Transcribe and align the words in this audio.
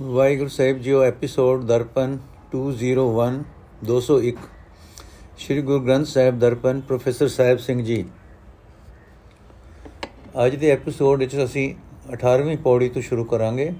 ਵਾਹਿਗੁਰੂ 0.00 0.48
ਸਾਹਿਬ 0.48 0.78
ਜੀਓ, 0.78 1.02
episode 1.02 1.64
Darpan 1.64 2.18
201 2.52 3.42
201 3.84 4.38
Shri 5.38 5.62
Guru 5.62 5.80
Granth 5.80 6.06
Sahib 6.06 6.38
Darpan, 6.38 6.80
professor 6.80 7.28
Sahib 7.28 7.58
Singh 7.58 7.84
ji. 7.84 8.04
ਅੱਜ 10.46 10.54
ਦੇ 10.54 10.70
ਐਪੀਸੋਡ 10.70 11.18
ਵਿੱਚ 11.18 11.44
ਅਸੀਂ 11.44 11.74
18ਵੀਂ 12.12 12.56
ਪੌੜੀ 12.56 12.88
ਤੋਂ 12.88 13.02
ਸ਼ੁਰੂ 13.02 13.24
ਕਰਾਂਗੇ। 13.24 13.72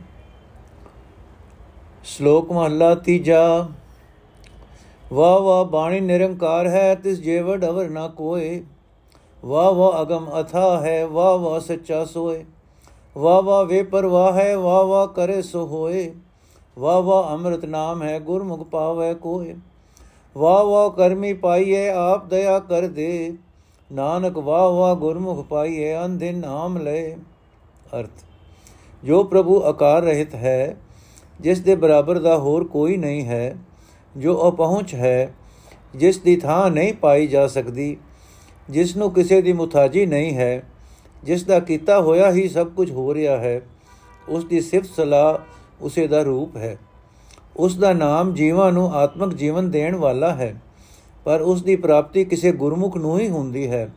ਸ਼ਲੋਕ 2.05 2.53
ਮਹਲਾ 2.53 2.95
ਤੀਜਾ। 2.95 3.69
ਵਾ 5.13 5.39
ਵਾ 5.39 5.63
ਬਾਣੀ 5.63 6.01
ਨਿਰੰਕਾਰ 6.01 6.67
ਹੈ, 6.67 6.95
ਤਿਸ 6.95 7.21
ਜੇਵੜ 7.21 7.65
ਅਵਰ 7.65 7.89
ਨਾ 7.89 8.09
ਕੋਏ। 8.09 8.63
ਵਾ 9.45 9.71
ਵਾ 9.71 10.03
ਅਗਮ 10.03 10.31
ਅਥਾ 10.41 10.81
ਹੈ 10.81 11.07
ਵਾ 11.07 11.37
ਵਾ 11.37 11.59
ਸੱਚਾ 11.59 12.05
ਸੋਏ। 12.05 12.45
ਵਾ 13.17 13.41
ਵਾ 13.41 13.63
ਵੇ 13.63 13.83
ਪਰਵਾਹ 13.83 14.33
ਹੈ 14.33 14.57
ਵਾ 14.57 14.83
ਵਾ 14.83 15.07
ਕਰੇ 15.07 15.41
ਸੋ 15.43 15.67
ਹੋਏ। 15.67 16.13
ਵਾ 16.77 16.99
ਵਾ 17.01 17.29
ਅੰਮ੍ਰਿਤ 17.33 17.65
ਨਾਮ 17.65 18.03
ਹੈ, 18.03 18.19
ਗੁਰਮੁਖ 18.21 18.63
ਪਾਵੇ 18.63 19.15
ਕੋਏ। 19.15 19.55
ਵਾ 20.37 20.63
ਵਾ 20.63 20.89
ਕਰਮੀ 20.89 21.33
ਪਾਈਏ 21.33 21.89
ਆਪ 21.89 22.27
ਦਇਆ 22.27 22.59
ਕਰ 22.59 22.87
ਦੇ। 22.87 23.35
ਨਾਨਕ 23.91 24.39
ਵਾ 24.39 24.69
ਵਾ 24.69 24.95
ਗੁਰਮੁਖ 24.95 25.45
ਪਾਈਏ 25.47 25.95
ਅੰਧਿ 25.97 26.31
ਨਾਮ 26.33 26.79
ਲੈ 26.79 27.11
ਅਰਥ, 27.99 28.25
ਜੋ 29.05 29.23
ਪ੍ਰਭੂ 29.25 29.63
ਆਕਾਰ 29.63 30.03
ਰਹਿਤ 30.03 30.35
ਹੈ, 30.35 30.77
ਜਿਸ 31.41 31.61
ਦੇ 31.61 31.75
ਬਰਾਬਰ 31.75 32.19
ਦਾ 32.19 32.39
ਹੋਰ 32.39 32.65
ਕੋਈ 32.65 32.97
ਨਹੀਂ 32.97 33.25
ਹੈ, 33.25 33.57
ਜੋ 34.17 34.49
ਅਪਹੁੰਚ 34.49 34.95
ਹੈ, 34.95 35.35
ਜਿਸ 35.97 36.19
ਦੀ 36.19 36.37
ਥਾਂ 36.37 36.71
ਨਹੀਂ 36.71 36.93
ਪਾਈ 36.95 37.27
ਜਾ 37.27 37.47
ਸਕਦੀ, 37.47 37.97
ਜਿਸ 38.71 38.97
ਨੂੰ 38.97 39.11
ਕਿਸੇ 39.11 39.43
ਦੀ 39.43 39.53
ਮੁਤਾਜੀ 39.53 40.07
ਨਹੀਂ 40.07 40.35
ਹੈ 40.35 40.63
ਜਿਸ 41.25 41.45
ਦਾ 41.45 41.59
ਕੀਤਾ 41.61 42.01
ਹੋਇਆ 42.01 42.31
ਹੀ 42.33 42.49
ਸਭ 42.49 42.69
ਕੁਝ 42.69 42.91
ਹੋ 42.91 43.15
ਰਿਹਾ 43.15 43.37
ਹੈ 43.37 43.61
ਉਸ 44.29 44.45
ਦੀ 44.45 44.61
ਸਿਫਤ 44.61 44.89
ਸਲਾਹ 44.97 45.85
ਉਸੇ 45.85 46.07
ਦਾ 46.07 46.23
ਰੂਪ 46.23 46.57
ਹੈ। 46.57 46.77
ਉਸ 47.57 47.77
ਦਾ 47.77 47.93
ਨਾਮ 47.93 48.33
ਜੀਵਾਂ 48.35 48.71
ਨੂੰ 48.73 48.93
ਆਤਮਿਕ 48.95 49.35
ਜੀਵਨ 49.35 49.71
ਦੇਣ 49.71 49.97
ਵਾਲਾ 49.97 50.33
ਹੈ, 50.35 50.55
ਪਰ 51.25 51.41
ਉਸ 51.41 51.63
ਦੀ 51.63 51.77
ਪ੍ਰਾਪਤੀ 51.77 52.25
ਕਿਸੇ 52.25 52.53
ਗੁਰਮੁਖ 52.53 52.97
ਨੂੰ 52.97 53.19
ਹੀ 53.19 53.29
ਹੁੰਦੀ 53.29 53.69
ਹੈ। 53.71 53.89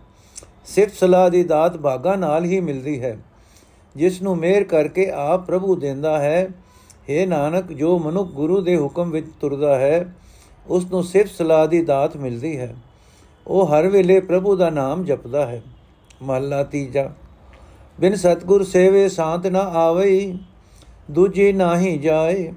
ਸਿਫਤ 0.65 0.93
ਸਲਾਹ 0.93 1.29
ਦੀ 1.29 1.43
ਦਾਤ 1.43 1.77
ਭਾਗਾ 1.77 2.15
ਨਾਲ 2.15 2.45
ਹੀ 2.45 2.59
ਮਿਲਦੀ 2.59 3.01
ਹੈ 3.01 3.17
ਜਿਸ 3.95 4.21
ਨੂੰ 4.21 4.35
ਮਿਹਰ 4.37 4.63
ਕਰਕੇ 4.63 5.09
ਆਪ 5.11 5.45
ਪ੍ਰਭੂ 5.45 5.75
ਦਿੰਦਾ 5.75 6.17
ਹੈ। 6.19 6.47
हे 7.09 7.27
ਨਾਨਕ, 7.27 7.71
ਜੋ 7.71 7.97
ਮਨੁੱਖ 7.99 8.31
ਗੁਰੂ 8.31 8.61
ਦੇ 8.61 8.77
ਹੁਕਮ 8.77 9.09
ਵਿੱਚ 9.09 9.27
ਤੁਰਦਾ 9.41 9.75
ਹੈ 9.75 10.15
ਉਸ 10.67 10.85
ਨੂੰ 10.85 11.03
ਸਿਫਤ 11.03 11.31
ਸਲਾਹ 11.31 11.67
ਦੀ 11.67 11.81
ਦਾਤ 11.83 12.17
ਮਿਲਦੀ 12.17 12.57
ਹੈ। 12.57 12.75
ਉਹ 13.47 13.67
ਹਰ 13.67 13.87
ਵੇਲੇ 13.87 14.19
ਪ੍ਰਭੂ 14.19 14.55
ਦਾ 14.55 14.69
ਨਾਮ 14.69 15.03
ਜਪਦਾ 15.03 15.45
ਹੈ। 15.45 15.61
ਮਹਲਾ 16.21 16.63
ਤੀਜਾ। 16.63 17.09
ਬਿਨ 17.99 18.15
ਸਤਗੁਰ 18.15 18.63
ਸੇਵੇ 18.63 19.09
ਸ਼ਾਂਤ 19.09 19.47
ਨਾ 19.47 19.59
ਆਵਈ, 19.59 20.37
ਦੂਜੀ 21.11 21.53
ਨਾਹੀ 21.53 21.97
ਜਾਏ। 21.97 22.53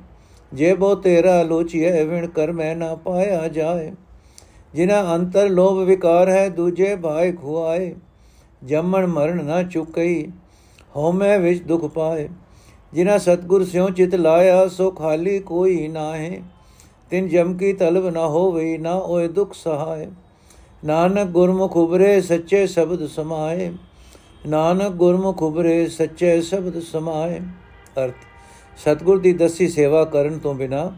ਜੇ 0.54 0.74
ਬੋ 0.74 0.94
ਤੇਰਾ 0.94 1.42
ਲੋਚੀਏ 1.42 2.04
ਵਿਣ 2.04 2.26
ਕਰ 2.26 2.52
ਮੈਂ 2.52 2.76
ਨਾ 2.76 2.94
ਪਾਇਆ 2.94 3.48
ਜਾਏ। 3.48 3.92
ਜਿਨਾ 4.74 5.14
ਅੰਤਰ 5.14 5.48
ਲੋਭ 5.48 5.78
ਵਿਕਾਰ 5.78 6.28
ਹੈ, 6.28 6.48
ਦੂਜੇ 6.48 6.96
ਭਾਇ 6.96 7.32
ਖੁਆਏ। 7.32 7.94
ਜੰਮਣ 8.64 9.06
ਮਰਨ 9.06 9.44
ਨਾ 9.44 9.62
ਚੁਕਈ, 9.62 10.28
ਹਉਮੈ 10.96 11.38
ਵਿੱਚ 11.38 11.62
ਦੁਖ 11.62 11.84
ਪਾਏ। 11.84 12.28
ਜਿਨਾ 12.92 13.18
ਸਤਗੁਰ 13.18 13.64
ਸਿਉ 13.64 13.90
ਚਿਤ 13.90 14.14
ਲਾਇਆ, 14.14 14.68
ਸੋ 14.68 14.90
ਖਾਲੀ 14.90 15.38
ਕੋਈ 15.38 15.88
ਨਾਹੇ। 15.88 16.42
ਤਿਨ 17.10 17.28
ਜਮ 17.28 17.56
ਕੀ 17.56 17.72
ਤਲਬ 17.72 18.08
ਨਾ 18.08 18.26
ਹੋਵੇ 18.26 18.78
ਨਾ 18.78 18.94
ਓਏ 18.94 19.28
ਦੁਖ 19.28 19.54
ਸਹਾਏ। 19.54 20.06
ਨਾਨਕ 20.84 21.28
ਗੁਰਮੁਖ 21.28 21.76
ਉਬਰੇ 21.76 22.20
ਸੱਚੇ 22.20 22.66
ਸ਼ਬਦ 22.66 23.06
ਸਮਾਏ। 23.06 23.70
ਨਾਨਕ 24.46 24.92
ਗੁਰਮੁਖ 24.92 25.42
ਉਬਰੇ 25.42 25.86
ਸੱਚੇ 25.88 26.40
ਸ਼ਬਦ 26.42 26.78
ਸਮਾਏ। 26.82 27.40
ਅਰਥ, 27.96 28.14
ਸਤਗੁਰ 28.76 29.18
ਦੀ 29.18 29.32
ਦਸੀ 29.32 29.68
ਸੇਵਾ 29.68 30.04
ਕਰਨ 30.04 30.38
ਤੋਂ 30.38 30.54
ਬਿਨਾ 30.54 30.90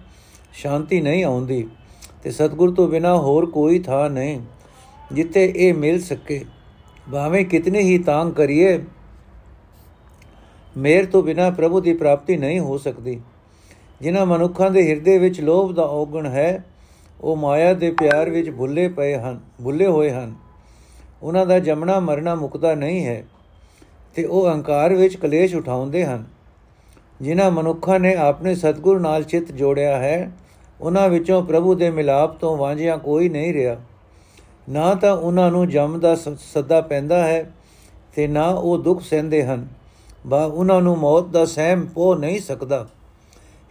ਸ਼ਾਂਤੀ 0.52 1.00
ਨਹੀਂ 1.00 1.24
ਆਉਂਦੀ 1.24 1.66
ਤੇ 2.22 2.30
ਸਤਗੁਰ 2.30 2.74
ਤੋਂ 2.74 2.88
ਬਿਨਾ 2.88 3.16
ਹੋਰ 3.16 3.46
ਕੋਈ 3.46 3.78
ਥਾਂ 3.78 4.08
ਨਹੀਂ 4.10 4.40
ਜਿੱਥੇ 5.12 5.52
ਇਹ 5.56 5.74
ਮਿਲ 5.74 6.00
ਸਕੇ। 6.00 6.44
ਭਾਵੇਂ 7.12 7.44
ਕਿਤਨੇ 7.44 7.80
ਹੀ 7.80 7.98
ਤਾਂਗ 7.98 8.32
ਕਰੀਏ, 8.32 8.78
ਮੇਰ 10.76 11.06
ਤੋਂ 11.06 11.22
ਬਿਨਾ 11.22 11.50
ਪ੍ਰਭੂ 11.50 11.80
ਦੀ 11.80 11.92
ਪ੍ਰਾਪਤੀ 11.92 12.36
ਨਹੀਂ 12.36 12.60
ਹੋ 12.60 12.78
ਸਕਦੀ। 12.78 13.20
ਜਿਨ੍ਹਾਂ 14.00 14.26
ਮਨੁੱਖਾਂ 14.26 14.70
ਦੇ 14.70 14.88
ਹਿਰਦੇ 14.88 15.19
ਵਿੱਚ 15.19 15.40
ਲੋਭ 15.40 15.72
ਦਾ 15.74 15.82
ਔਗਣ 15.82 16.26
ਹੈ 16.26 16.64
ਉਹ 17.20 17.36
ਮਾਇਆ 17.36 17.72
ਦੇ 17.75 17.91
ਪਿਆਰ 17.91 18.31
ਵਿੱਚ 18.31 18.50
ਭੁੱਲੇ 18.50 18.88
ਪਏ 18.88 19.16
ਹਨ, 19.16 19.41
ਭੁੱਲੇ 19.64 19.86
ਹੋਏ 19.86 20.10
ਹਨ। 20.10 20.34
ਉਹਨਾਂ 21.22 21.47
ਦਾ 21.47 21.58
ਜਮਣਾ 21.58 21.98
ਮਰਨਾ 22.00 22.34
ਮੁਕਦਾ 22.34 22.75
ਨਹੀਂ 22.75 23.04
ਹੈ 23.06 23.25
ਤੇ 24.16 24.25
ਉਹ 24.25 24.47
ਅਹੰਕਾਰ 24.47 24.94
ਵਿੱਚ 24.94 25.16
ਕਲੇਸ਼ 25.16 25.54
ਉਠਾਉਂਦੇ 25.54 26.04
ਹਨ। 26.04 26.25
ਜਿਨ੍ਹਾਂ 27.20 27.50
ਮਨੁੱਖਾਂ 27.50 27.98
ਨੇ 28.00 28.14
ਆਪਣੇ 28.14 28.54
ਸਤਗੁਰ 28.54 29.00
ਨਾਲ 29.00 29.22
ਚਿੱਤ 29.22 29.53
ਜੋੜਿਆ 29.53 29.97
ਹੈ, 29.98 30.31
ਉਹਨਾਂ 30.81 31.08
ਵਿੱਚੋਂ 31.08 31.42
ਪ੍ਰਭੂ 31.42 31.75
ਦੇ 31.75 31.91
ਮਿਲਾਪ 31.91 32.38
ਤੋਂ 32.38 32.56
ਵਾਂਝਿਆ 32.56 32.97
ਕੋਈ 32.97 33.28
ਨਹੀਂ 33.28 33.52
ਰਿਹਾ। 33.54 33.76
ਨਾ 34.69 34.94
ਤਾਂ 34.94 35.12
ਉਹਨਾਂ 35.12 35.50
ਨੂੰ 35.50 35.69
ਜਮ 35.69 35.98
ਦਾ 36.00 36.14
ਸੱਦਾ 36.14 36.81
ਪੈਂਦਾ 36.81 37.22
ਹੈ 37.26 37.50
ਤੇ 38.14 38.26
ਨਾ 38.26 38.47
ਉਹ 38.47 38.78
ਦੁੱਖ 38.78 39.02
ਸਹਿੰਦੇ 39.02 39.42
ਹਨ, 39.44 39.66
ਬਾ 40.26 40.44
ਉਹਨਾਂ 40.44 40.81
ਨੂੰ 40.81 40.97
ਮੌਤ 40.98 41.26
ਦਾ 41.26 41.44
ਸਹਿਮ 41.44 41.87
ਪੋ 41.87 42.14
ਨਹੀਂ 42.14 42.41
ਸਕਦਾ। 42.41 42.87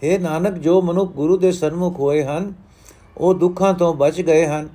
हे 0.01 0.19
ਨਾਨਕ, 0.21 0.53
ਜੋ 0.53 0.81
ਮਨੁੱਖ 0.81 1.11
ਗੁਰੂ 1.11 1.37
ਦੇ 1.37 1.51
ਸਨਮੁਖ 1.51 1.99
ਹੋਏ 1.99 2.23
ਹਨ 2.23 2.53
ਉਹ 3.19 3.33
ਦੁੱਖਾਂ 3.33 3.73
ਤੋਂ 3.73 3.93
ਬਚ 3.93 4.21
ਗਏ 4.21 4.45
ਹਨ 4.45 4.69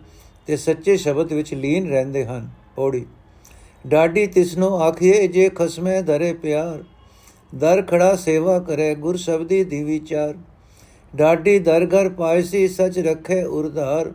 ਤੇ 0.47 0.57
ਸੱਚੇ 0.57 0.97
ਸ਼ਬਦ 0.97 1.33
ਵਿੱਚ 1.33 1.55
ਲੀਨ 1.55 1.91
ਰਹਿੰਦੇ 1.91 2.25
ਹਨ। 2.25 2.51
ਪੌੜੀ। 2.77 3.07
ਡਾਡੀ 3.87 4.27
ਤਿਸਨੋ 4.27 4.77
ਆਖੀਏ, 4.77 5.27
ਜੇ 5.27 5.49
ਖਸਮੇ 5.49 6.03
ਧਰੇ 6.03 6.33
ਪਿਆਰ, 6.33 6.85
ਦਰ 7.55 7.83
ਖੜਾ 7.83 8.17
ਸੇਵਾ 8.17 8.59
ਕਰੇ 8.59 8.95
ਗੁਰ 8.95 9.17
ਸ਼ਬਦੀ 9.17 9.65
ਦੀ 9.65 9.85
ਵਿਚਾਰ। 9.85 10.35
ਡਾਡੀ 11.17 11.59
ਦਰ 11.59 11.87
ਘਰ 11.87 12.09
ਪਾਇਸੀ 12.09 12.69
ਸਚ 12.69 12.99
ਰਖੇ 12.99 13.43
ਉਰਧਾਰ। 13.43 14.13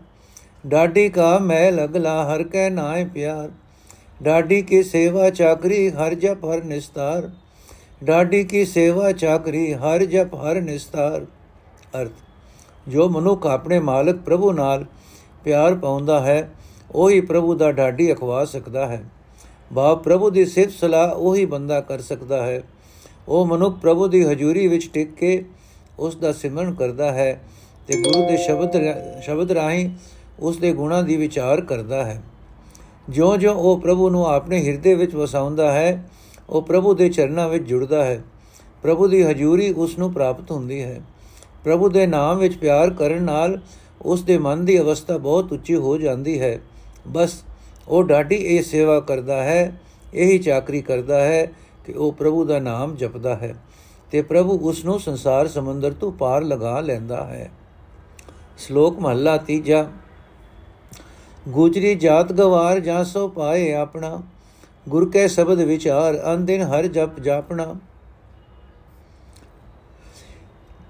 ਡਾਡੀ 0.68 1.10
ਕਾ 1.10 1.38
ਮੈਂ 1.38 1.72
ਲਗਲਾ 1.72 2.34
ਹਰ 2.34 2.44
ਕੈ 2.44 2.70
ਨਾਏ 2.70 3.06
ਪਿਆਰ। 3.06 3.52
ਡਾਡੀ 4.24 4.62
ਕੀ 4.62 4.84
ਸੇਵਾ 4.84 5.30
ਚਾਕਰੀ, 5.30 5.90
ਹਰ 5.90 6.14
ਜਪ 6.14 6.46
ਹਰ 6.46 6.64
ਨਿਸਤਾਰ। 6.64 7.30
ਡਾਡੀ 8.04 8.44
ਕੀ 8.44 8.66
ਸੇਵਾ 8.66 9.12
ਚਾਕਰੀ, 9.12 9.74
ਹਰ 9.74 10.04
ਜਪ 10.04 10.34
ਹਰ 10.34 10.62
ਨਿਸਤਾਰ। 10.62 11.26
ਅਰਥ। 12.02 12.12
ਜੋ 12.90 13.10
ਮਨੁੱਖ 13.10 13.48
ਆਪਣੇ 13.48 13.80
ਮਾਲਕ 13.80 14.16
ਪ੍ਰਭੂ 14.16 14.52
ਨਾਲ 14.52 14.86
ਪਿਆਰ 15.44 15.76
ਪਾਉਂਦਾ 15.76 16.20
ਹੈ, 16.20 16.54
ਉਹੀ 16.92 17.22
ਪ੍ਰਭੂ 17.22 17.56
ਦਾ 17.56 17.72
ਢਾਡੀ 17.72 18.14
ਅਖਵਾ 18.14 18.46
ਸਕਦਾ 18.46 18.88
ਹੈ। 18.88 19.04
ਬਾ 19.74 19.96
ਪ੍ਰਭੂ 19.96 20.30
ਦੀ 20.30 20.46
ਸਿਫਤ 20.46 20.72
ਸਲਾਹ 20.72 21.12
ਉਹੀ 21.12 21.46
ਬੰਦਾ 21.46 21.82
ਕਰ 21.82 22.00
ਸਕਦਾ 22.00 22.46
ਹੈ। 22.46 22.64
ਉਹ 23.28 23.46
ਮਨੁੱਖ 23.46 23.76
ਪ੍ਰਭੂ 23.76 24.08
ਦੀ 24.08 24.24
ਹਜ਼ੂਰੀ 24.24 24.68
ਵਿੱਚ 24.68 24.90
ਟਿਕ 24.94 25.16
ਕੇ 25.16 25.46
ਉਸ 26.00 26.16
ਦਾ 26.16 26.32
ਸਿਮਰਨ 26.32 26.74
ਕਰਦਾ 26.74 27.12
ਹੈ 27.12 27.42
ਤੇ 27.88 28.02
ਗੁਰੂ 28.02 28.28
ਦੇ 28.28 28.38
ਸ਼ਬਦ 28.38 28.72
ਸ਼ਬਦ 29.22 29.52
ਰਾਹੀਂ 29.52 29.90
ਉਸ 30.40 30.58
ਦੇ 30.58 30.74
ਗੁਣਾਂ 30.74 31.04
ਦੀ 31.04 31.16
ਵਿਚਾਰ 31.16 31.62
ਕਰਦਾ 31.62 32.06
ਹੈ। 32.06 32.24
ਜਿਉਂ-ਜਿਉਂ 33.10 33.56
ਉਹ 33.56 33.80
ਪ੍ਰਭੂ 33.80 34.10
ਨੂੰ 34.10 34.26
ਆਪਣੇ 34.26 34.68
ਹਿਰਦੇ 34.68 34.94
ਵਿੱਚ 34.94 35.16
ਵਸਾਉਂਦਾ 35.16 35.72
ਹੈ, 35.72 36.10
ਉਹ 36.50 36.62
ਪ੍ਰਭੂ 36.62 36.94
ਦੇ 36.94 37.10
ਚਰਨਾਂ 37.10 37.50
ਵਿੱਚ 37.50 37.64
ਜੁੜਦਾ 37.64 38.06
ਹੈ। 38.06 38.24
ਪ੍ਰਭੂ 38.84 39.08
ਦੀ 39.08 39.24
ਹਜ਼ੂਰੀ 39.24 39.74
ਉਸ 39.74 40.00
ਨੂੰ 40.00 40.14
ਪ੍ਰਾਪਤ 40.14 40.52
ਹੁੰਦੀ 40.52 40.84
ਹੈ। 40.84 41.02
ਪ੍ਰਭੂ 41.64 41.90
ਦੇ 41.90 42.08
ਨਾਮ 42.08 42.38
ਵਿੱਚ 42.38 42.58
ਪਿਆਰ 42.58 42.90
ਕਰਨ 42.90 43.24
ਨਾਲ 43.24 43.60
ਉਸ 44.02 44.24
ਦੇ 44.24 44.38
ਮਨ 44.38 44.66
ਦੀ 44.66 44.80
ਅਵਸਥਾ 44.80 45.18
ਬਹੁਤ 45.18 45.54
ਉੱਚੀ 45.54 45.76
ਹੋ 45.76 45.98
ਜਾਂਦੀ 45.98 46.40
ਹੈ। 46.42 46.60
ਬਸ 47.08 47.44
ਉਹ 47.88 48.04
ਡਾਢੀ 48.04 48.36
ਇਹ 48.36 48.64
ਸੇਵਾ 48.64 49.00
ਕਰਦਾ 49.00 49.44
ਹੈ, 49.44 49.82
ਇਹੀ 50.14 50.38
ਚਾਕਰੀ 50.40 50.82
ਕਰਦਾ 50.82 51.22
ਹੈ 51.22 51.46
ਕਿ 51.86 51.92
ਉਹ 51.92 52.12
ਪ੍ਰਭੂ 52.14 52.46
ਦਾ 52.46 52.60
ਨਾਮ 52.60 52.96
ਜਪਦਾ 52.96 53.36
ਹੈ 53.36 53.56
ਤੇ 54.12 54.22
ਪ੍ਰਭੂ 54.22 54.60
ਉਸ 54.70 54.86
ਨੂੰ 54.86 55.00
ਸੰਸਾਰ 55.00 55.48
ਸਮੁੰਦਰ 55.48 55.92
ਤੋਂ 55.92 56.12
ਪਾਰ 56.12 56.44
ਲਗਾ 56.44 56.80
ਲੈਂਦਾ 56.80 57.24
ਹੈ। 57.26 57.52
ਸ਼ਲੋਕ 58.58 59.00
ਮਹੱਲਾ 59.00 59.38
ਤੀਜਾ। 59.38 59.88
ਗੁਜਰੀ 61.50 61.96
ਜਾਤ 61.96 62.34
ਗਵਾਰ 62.34 62.80
ਜਾਂ 62.80 63.04
ਸੋ 63.04 63.28
ਪਾਏ 63.28 63.72
ਆਪਣਾ, 63.74 64.22
ਗੁਰ 64.90 65.10
ਕੇ 65.10 65.28
ਸ਼ਬਦ 65.28 65.62
ਵਿਚਾਰ 65.62 66.34
ਅੰਦਿਨ 66.34 66.62
ਹਰ 66.62 66.88
ਜਪ 66.88 67.20
ਜਾਪਣਾ। 67.20 67.76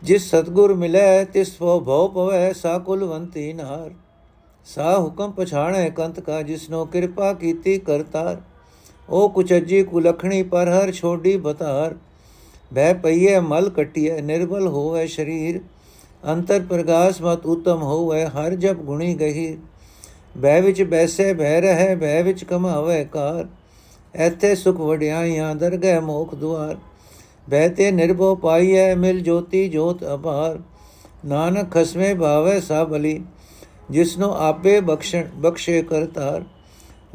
ਜਿਸ 0.03 0.29
ਸਤਗੁਰ 0.29 0.73
ਮਿਲੇ 0.73 1.25
ਤਿਸ 1.25 1.57
ਭਉ 1.59 1.79
ਭਉ 1.79 2.07
ਪਵੈ, 2.07 2.53
ਸਾ 2.53 2.77
ਕੁਲਵੰਤੀ 2.77 3.53
ਨਾਰ 3.53 3.91
ਸਾ 4.65 4.99
ਹੁਕਮ 4.99 5.31
ਪਛਾਣੈ 5.31 5.89
ਕੰਤ 5.89 6.19
ਕਾ, 6.19 6.41
ਜਿਸਨੋ 6.41 6.85
ਕਿਰਪਾ 6.85 7.33
ਕੀਤੀ 7.33 7.77
ਕਰਤਾਰ। 7.77 8.41
ਉਹ 9.09 9.29
ਕੁਚੱਜੀ 9.29 9.83
ਕੁਲਖਣੀ 9.83 10.43
ਪਰ 10.43 10.69
ਹਰ 10.69 10.91
ਛੋਡੀ 10.91 11.37
ਬਤਾਰ। 11.37 11.95
ਬਹਿ 12.73 12.93
ਪਈਏ 12.93 13.39
ਮਲ 13.39 13.69
ਕਟਿਏ 13.69 14.21
ਨਿਰਬਲ 14.21 14.67
ਹੋਵੇ 14.67 15.07
ਸ਼ਰੀਰ। 15.07 15.59
ਅੰਤਰ 16.27 16.61
ਪ੍ਰਗਾਸ 16.69 17.21
ਮਤ 17.21 17.45
ਉਤਮ 17.45 17.81
ਹੋਵੇ, 17.81 18.25
ਹਰ 18.25 18.55
ਜਪ 18.55 18.75
ਗੁਣੀ 18.75 19.13
ਗਹੀ 19.15 19.57
ਬਹਿ 20.37 20.61
ਵਿੱਚ 20.61 20.83
ਬੈਸੇ, 20.83 21.33
ਬਹਿ 21.33 21.61
ਰਹੇ, 21.61 21.95
ਬਹਿ 21.95 22.23
ਵਿੱਚ 22.23 22.43
ਕਮਾਵੇ 22.43 23.05
ਕਾਰ। 23.05 23.47
ਐਥੇ 24.15 24.55
ਸੁਖ 24.55 24.77
ਵਡਿਆਈਆਂ, 24.77 25.55
ਦਰਗਹਿ 25.55 25.99
ਮੋਖ 25.99 26.35
ਦੁਆਰ। 26.35 26.77
ਬਹਿਤੇ 27.49 27.91
ਨਿਰਭਉ 27.91 28.35
ਪਾਈਐ 28.35 28.93
ਮਿਲ 28.95 29.19
ਜੋਤੀ 29.21 29.67
ਜੋਤ 29.69 30.03
ਅਪਾਰ। 30.13 30.59
ਨਾਨਕ 31.25 31.71
ਖਸਮੇ 31.71 32.13
ਭਾਵੇ 32.13 32.59
ਸਭਲੀ 32.61 33.21
ਜਿਸਨੂੰ 33.89 34.33
ਆਪੇ 34.37 34.79
ਬਖਸ਼ਣ, 34.81 35.23
ਬਖਸ਼ੇ 35.35 35.81
ਕਰਤਾਰ 35.81 36.43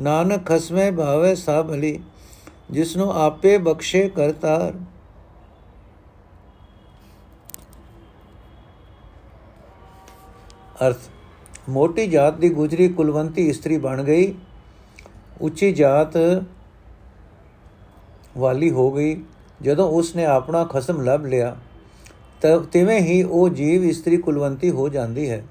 ਨਾਨਕ 0.01 0.47
ਖਸਮੇ 0.47 0.91
ਭਾਵੇ 0.91 1.35
ਸਭਲੀ 1.35 1.99
ਜਿਸਨੂੰ 2.71 3.13
ਆਪੇ 3.15 3.57
ਬਖਸ਼ੇ 3.59 4.09
ਕਰਤਾਰ 4.09 4.73
ਅਰਥ, 10.87 10.99
ਮੋਟੀ 11.69 12.07
ਜਾਤ 12.07 12.35
ਦੀ 12.35 12.49
ਗੁਜਰੀ 12.49 12.89
ਕੁਲਵੰਤੀ 12.89 13.49
ਇਸਤਰੀ 13.49 13.77
ਬਣ 13.79 14.03
ਗਈ, 14.03 14.35
ਉੱਚੀ 15.41 15.73
ਜਾਤ 15.73 16.17
ਵਾਲੀ 18.39 18.71
ਹੋ 18.71 18.91
ਗਈ। 18.91 19.17
ਜਦੋਂ 19.63 19.89
ਉਸਨੇ 19.91 20.25
ਆਪਣਾ 20.25 20.65
ਖਸਮ 20.65 21.01
ਲੱਭ 21.01 21.25
ਲਿਆ 21.25 21.57
ਤਿਵੇਂ 22.73 23.01
ਹੀ 23.01 23.23
ਉਹ 23.23 23.49
ਜੀਵ 23.49 23.85
ਇਸਤਰੀ 23.85 24.17
ਕੁਲਵੰਤੀ 24.17 24.71
ਹੋ 24.71 24.89
ਜਾਂਦੀ 24.89 25.29
ਹੈ, 25.31 25.43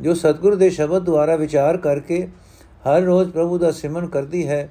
ਜੋ 0.00 0.14
ਸਤਿਗੁਰੂ 0.14 0.56
ਦੇ 0.56 0.68
ਸ਼ਬਦ 0.70 1.02
ਦੁਆਰਾ 1.02 1.36
ਵਿਚਾਰ 1.36 1.76
ਕਰਕੇ 1.76 2.26
ਹਰ 2.86 3.02
ਰੋਜ਼ 3.02 3.30
ਪ੍ਰਭੂ 3.30 3.58
ਦਾ 3.58 3.70
ਸਿਮਰਨ 3.70 4.06
ਕਰਦੀ 4.06 4.46
ਹੈ, 4.48 4.68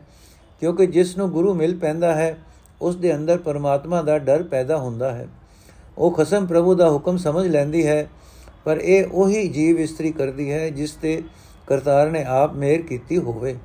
ਕਿਉਂਕਿ 0.59 0.85
ਜਿਸ 0.87 1.17
ਨੂੰ 1.17 1.29
ਗੁਰੂ 1.31 1.53
ਮਿਲ 1.53 1.77
ਪੈਂਦਾ 1.77 2.13
ਹੈ, 2.15 2.37
ਉਸ 2.81 2.95
ਦੇ 2.95 3.15
ਅੰਦਰ 3.15 3.37
ਪਰਮਾਤਮਾ 3.37 4.01
ਦਾ 4.01 4.17
ਡਰ 4.19 4.43
ਪੈਦਾ 4.43 4.77
ਹੁੰਦਾ 4.77 5.11
ਹੈ। 5.11 5.27
ਉਹ 5.97 6.11
ਖਸਮ 6.11 6.45
ਪ੍ਰਭੂ 6.45 6.75
ਦਾ 6.75 6.89
ਹੁਕਮ 6.89 7.17
ਸਮਝ 7.17 7.47
ਲੈਂਦੀ 7.47 7.85
ਹੈ, 7.87 8.07
ਪਰ 8.65 8.77
ਇਹ 8.77 9.05
ਉਹੀ 9.11 9.47
ਜੀਵ 9.47 9.79
ਇਸਤਰੀ 9.79 10.11
ਕਰਦੀ 10.11 10.51
ਹੈ 10.51 10.69
ਜਿਸ 10.69 10.91
ਤੇ 10.91 11.21
ਕਰਤਾਰ 11.67 12.11
ਨੇ 12.11 12.23
ਆਪ 12.23 12.53
ਮਿਹਰ 12.53 12.81
ਕੀਤੀ 12.81 13.17
ਹੋਵੇ। 13.17 13.55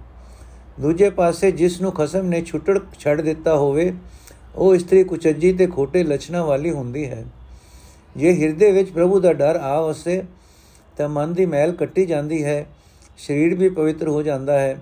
ਦੂਜੇ 0.81 1.11
ਪਾਸੇ 1.11 1.51
ਜਿਸ 1.53 1.81
ਨੂੰ 1.81 1.93
ਖਸਮ 1.93 2.27
ਨੇ 2.27 2.41
ਛੁੱਟੜ 2.43 2.79
ਛੱਡ 2.99 3.21
ਦਿੱਤਾ 3.21 3.57
ਹੋਵੇ 3.57 3.93
ਉਹ 4.57 4.75
ਇਸਤਰੀ 4.75 5.05
ਕੁਚੱਜੀ 5.05 5.53
ਤੇ 5.53 5.67
ਖੋਟੇ 5.67 6.05
ਲੱਛਣਾਂ 6.05 6.45
ਵਾਲੀ 6.45 6.71
ਹੁੰਦੀ 6.71 7.07
ਹੈ। 7.07 7.25
ਜੇ 8.17 8.43
ਹਿਰਦੇ 8.43 8.73
ਵਿੱਚ 8.73 8.91
ਪ੍ਰਭੂ 8.91 9.21
ਦਾ 9.21 9.33
ਡਰ 9.33 9.57
ਆ 9.57 9.81
ਵਸੇ 9.81 10.23
ਤਾਂ 10.97 11.09
ਮਨ 11.09 11.35
ਦੀ 11.35 11.47
ਮੈਲ 11.47 11.73
ਕੱਟੀ 11.73 12.07
ਜਾਂਦੀ 12.07 12.45
ਹੈ। 12.45 12.67
ਸਰੀਰ 13.19 13.55
ਵੀ 13.55 13.69
ਪਵਿੱਤਰ 13.69 14.09
ਹੋ 14.09 14.23
ਜਾਂਦਾ 14.23 14.61
ਹੈ। 14.61 14.77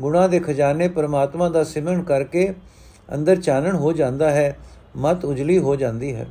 ਗੁਣਾ 0.00 0.26
ਦੇ 0.26 0.40
ਖਜ਼ਾਨੇ 0.40 0.88
ਪਰਮਾਤਮਾ 0.88 1.48
ਦਾ 1.48 1.64
ਸਿਮਰਨ 1.64 2.02
ਕਰਕੇ 2.02 2.54
ਅੰਦਰ 3.14 3.36
ਚਾਨਣ 3.36 3.76
ਹੋ 3.76 3.92
ਜਾਂਦਾ 3.92 4.30
ਹੈ, 4.30 4.56
ਮਤ 4.96 5.24
ਉਜਲੀ 5.24 5.58
ਹੋ 5.58 5.76
ਜਾਂਦੀ 5.76 6.14
ਹੈ। 6.14 6.26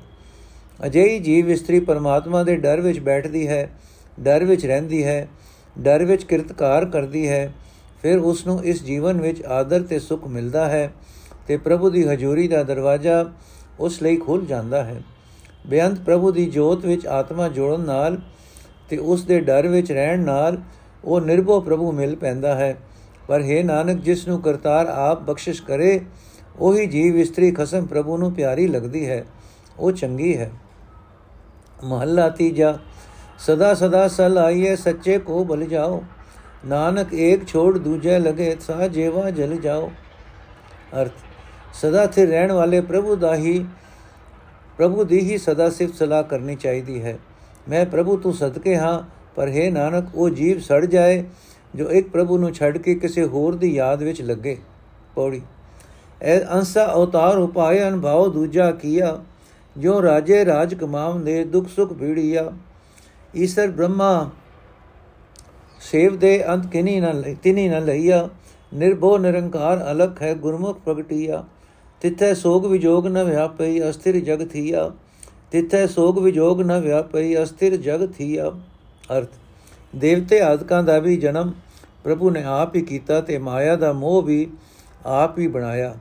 ਅਜਿਹੀ 0.86 1.20
ਜੀਵ 1.20 1.50
ਇਸਤਰੀ 1.50 1.80
ਪਰਮਾਤਮਾ 1.80 2.44
ਦੇ 2.44 2.56
ਡਰ 2.56 2.81
ਵਿੱਚ 2.81 3.00
ਬੈਠਦੀ 3.00 3.48
ਹੈ, 3.48 3.70
ਡਰ 4.20 4.44
ਵਿੱਚ 4.44 4.66
ਰਹਿੰਦੀ 4.66 5.04
ਹੈ, 5.04 5.28
ਡਰ 5.80 6.06
ਵਿੱਚ 6.06 6.24
ਕਿਰਤਕਾਰ 6.24 6.86
ਕਰਦੀ 6.86 7.28
ਹੈ। 7.28 7.54
ਫਿਰ 8.02 8.20
ਉਸ 8.20 8.48
ਨੂੰ 8.48 8.64
ਇਸ 8.64 8.84
ਜੀਵਨ 8.84 9.22
ਵਿੱਚ 9.22 9.46
ਆਦਰ 9.46 9.84
ਤੇ 9.84 10.00
ਸੁਖ 10.00 10.28
ਮਿਲਦਾ 10.28 10.70
ਹੈ। 10.70 10.94
ਤੇ 11.50 11.57
ਪ੍ਰਭੂ 11.57 11.90
ਦੀ 11.90 12.07
ਹਜ਼ੂਰੀ 12.07 12.48
ਦਾ 12.48 12.63
ਦਰਵਾਜ਼ਾ 12.63 13.31
ਉਸ 13.80 14.01
ਲਈ 14.01 14.18
ਖੁੱਲ 14.18 14.46
ਜਾਂਦਾ 14.46 14.84
ਹੈ। 14.84 15.01
ਬੇਅੰਤ 15.68 16.00
ਪ੍ਰਭੂ 16.00 16.31
ਦੀ 16.31 16.46
ਜੋਤ 16.46 16.86
ਵਿੱਚ 16.86 17.07
ਆਤਮਾ 17.07 17.48
ਜੋੜਨ 17.50 17.81
ਨਾਲ 17.81 18.18
ਤੇ 18.90 18.98
ਉਸ 18.98 19.24
ਦੇ 19.24 19.40
ਡਰ 19.40 19.68
ਵਿੱਚ 19.68 19.92
ਰਹਿਣ 19.92 20.19
ਨਾਲ 20.19 20.57
ਉਹ 21.04 21.22
ਨਿਰਭਉ 21.22 21.62
ਪ੍ਰਭੂ 21.62 21.92
ਮਿਲ 21.92 22.16
ਪੈਂਦਾ 22.16 22.56
ਹੈ। 22.56 22.78
ਪਰ 23.28 23.42
ਹੈ 23.42 23.63
ਨਾਨਕ, 23.63 24.01
ਜਿਸ 24.01 24.28
ਨੂੰ 24.28 24.42
ਕਰਤਾਰ 24.42 24.86
ਆਪ 24.86 25.22
ਬਖਸ਼ਿਸ਼ 25.22 25.63
ਕਰੇ, 25.63 26.01
ਉਹੀ 26.60 26.86
ਜੀਵ 26.86 27.18
ਇਸਤਰੀ 27.18 27.52
ਖਸਮ 27.52 27.86
ਪ੍ਰਭੂ 27.86 28.18
ਨੂੰ 28.18 28.34
ਪਿਆਰੀ 28.34 28.68
ਲੱਗਦੀ 28.68 29.10
ਹੈ। 29.10 29.25
ਉਹ 29.80 29.92
ਚੰਗੀ 29.92 30.38
ਹੈ। 30.38 30.52
ਮਹੱਲਾ 31.84 32.30
ਤੀਜਾ, 32.30 32.78
ਸਦਾ 33.40 33.74
ਸਦਾ 33.74 34.07
ਸਲ 34.07 34.38
ਆਈਏ 34.38 34.75
ਸੱਚੇ 34.75 35.18
ਕੋ 35.18 35.44
ਬਲ 35.44 35.66
ਜਾਓ। 35.66 36.04
ਨਾਨਕ 36.66 37.13
ਏਕ 37.13 37.48
ਛੋੜ 37.48 37.78
ਦੂਜੇ 37.78 38.19
ਲਗੇ 38.19 38.56
ਸਾ 38.60 38.88
ਜੇਵਾ 38.88 39.30
ਜਲ 39.30 39.57
ਜਾਓ। 39.57 39.92
ਅਰਥ 41.02 41.12
ਸਦਾ 41.74 42.07
ਸਥਿਰ 42.07 42.30
ਰਹਿਣ 42.30 42.51
ਵਾਲੇ 42.51 42.81
ਪ੍ਰਭੂ 42.81 43.16
ਦਾ 43.16 43.36
ਹੀ, 43.36 43.66
ਪ੍ਰਭੂ 44.77 45.04
ਦੀ 45.04 45.19
ਹੀ 45.19 45.38
ਸਦਾ 45.38 45.69
ਸਿਫਤ 45.69 45.95
ਸਲਾਹ 45.95 46.24
ਕਰਨੀ 46.24 46.56
ਚਾਹੀਦੀ 46.56 47.01
ਹੈ। 47.04 47.19
ਮੈਂ 47.69 47.86
ਪ੍ਰਭੂ 47.86 48.18
ਤੋਂ 48.18 48.33
ਸਦਕੇ 48.33 48.77
ਹਾਂ, 48.77 49.04
ਪਰ 49.36 49.48
ਹੈ 49.48 49.69
ਨਾਨਕ, 49.71 50.06
ਉਹ 50.16 50.30
ਜੀਵ 50.30 50.60
ਸੜ 50.60 50.86
ਜਾਏ, 50.86 51.24
ਜੋ 51.75 51.89
ਇੱਕ 51.92 52.10
ਪ੍ਰਭੂ 52.10 52.38
ਨੂੰ 52.38 52.54
ਛੱਡ 52.54 52.77
ਕੇ 52.77 52.95
ਕਿਸੇ 52.95 53.25
ਹੋਰ 53.25 53.56
ਦੀ 53.56 53.75
ਯਾਦ 53.75 54.04
ਵਿੱਚ 54.04 54.21
ਲੱਗੇ। 54.21 54.57
ਪੌੜੀ। 55.16 55.42
ਐ 56.21 56.39
ਅੰਸਾ 56.39 56.94
ਅਵਤਾਰ 56.95 57.38
ਉਪਾਇ 57.38 57.88
ਅਨਭਾਉ 57.88 58.30
ਦੂਜਾ 58.30 58.71
ਕੀਆ 58.71 59.24
ਜੋ 59.77 60.01
ਰਾਜੇ 60.01 60.45
ਰਾਜ 60.45 60.75
ਕਮਾਮ 60.75 61.24
ਦੇ 61.24 61.44
ਦੁਖ 61.44 61.68
ਸੁਖ 61.68 61.94
ਭੀੜੀਆ 61.94 62.51
ਈਸ਼ਰ 63.36 63.68
ਬ੍ਰਹਮਾ 63.68 64.30
ਸੇਵ 65.80 66.18
ਦੇ 66.18 66.54
ਅੰਤ 66.54 66.68
ਕਿਨੀ 66.68 67.00
ਨਾ 67.00 67.13
ਤਿਨੀ 67.44 67.68
ਨਾ 67.69 67.80
ਲਈਆ, 67.80 68.30
ਨਿਰਭਉ 68.74 69.18
ਨਿਰੰਕਾਰ 69.18 69.92
ਅਲਖ 69.92 70.21
ਹੈ 70.21 70.33
ਗੁਰਮੁਖ 70.33 70.80
ਪ੍ਰਗਟੀਆ। 70.80 71.44
ਤਿੱਥੇ 72.01 72.34
ਸੋਗ 72.36 72.66
ਵਿਜੋਗ 72.66 73.07
ਨ 73.07 73.24
ਵਿਆਪਈ 73.24 73.80
ਅਸਥਿਰ 73.90 74.19
ਜਗ 74.19 74.48
ਥੀਆ। 74.48 74.90
ਤਿੱਥੇ 75.51 75.86
ਸੋਗ 75.88 76.19
ਵਿਜੋਗ 76.19 76.62
ਨ 76.62 76.80
ਵਿਆਪਈ 76.80 77.36
ਅਸਥਿਰ 77.44 77.75
ਜਗ 77.78 78.06
ਥੀਆ। 78.12 78.51
ਅਰਥ, 79.10 79.30
ਦੇਵਤੇ 79.96 80.40
ਆਦਿਕਾਂ 80.42 80.84
ਦਾ 80.84 80.98
ਵੀ 81.00 81.16
ਜਨਮ 81.18 81.51
ਪ੍ਰਭੂ 82.04 82.30
ਨੇ 82.30 82.44
ਆਪ 82.44 82.75
ਹੀ 82.75 82.81
ਕੀਤਾ 82.81 83.19
ਤੇ 83.22 83.38
ਮਾਇਆ 83.38 83.75
ਦਾ 83.75 83.92
ਮੋਹ 83.94 84.22
ਵੀ 84.22 84.48
ਆਪ 85.06 85.40
ਹੀ 85.40 85.48
ਬਣਾਇਆ। 85.48 85.96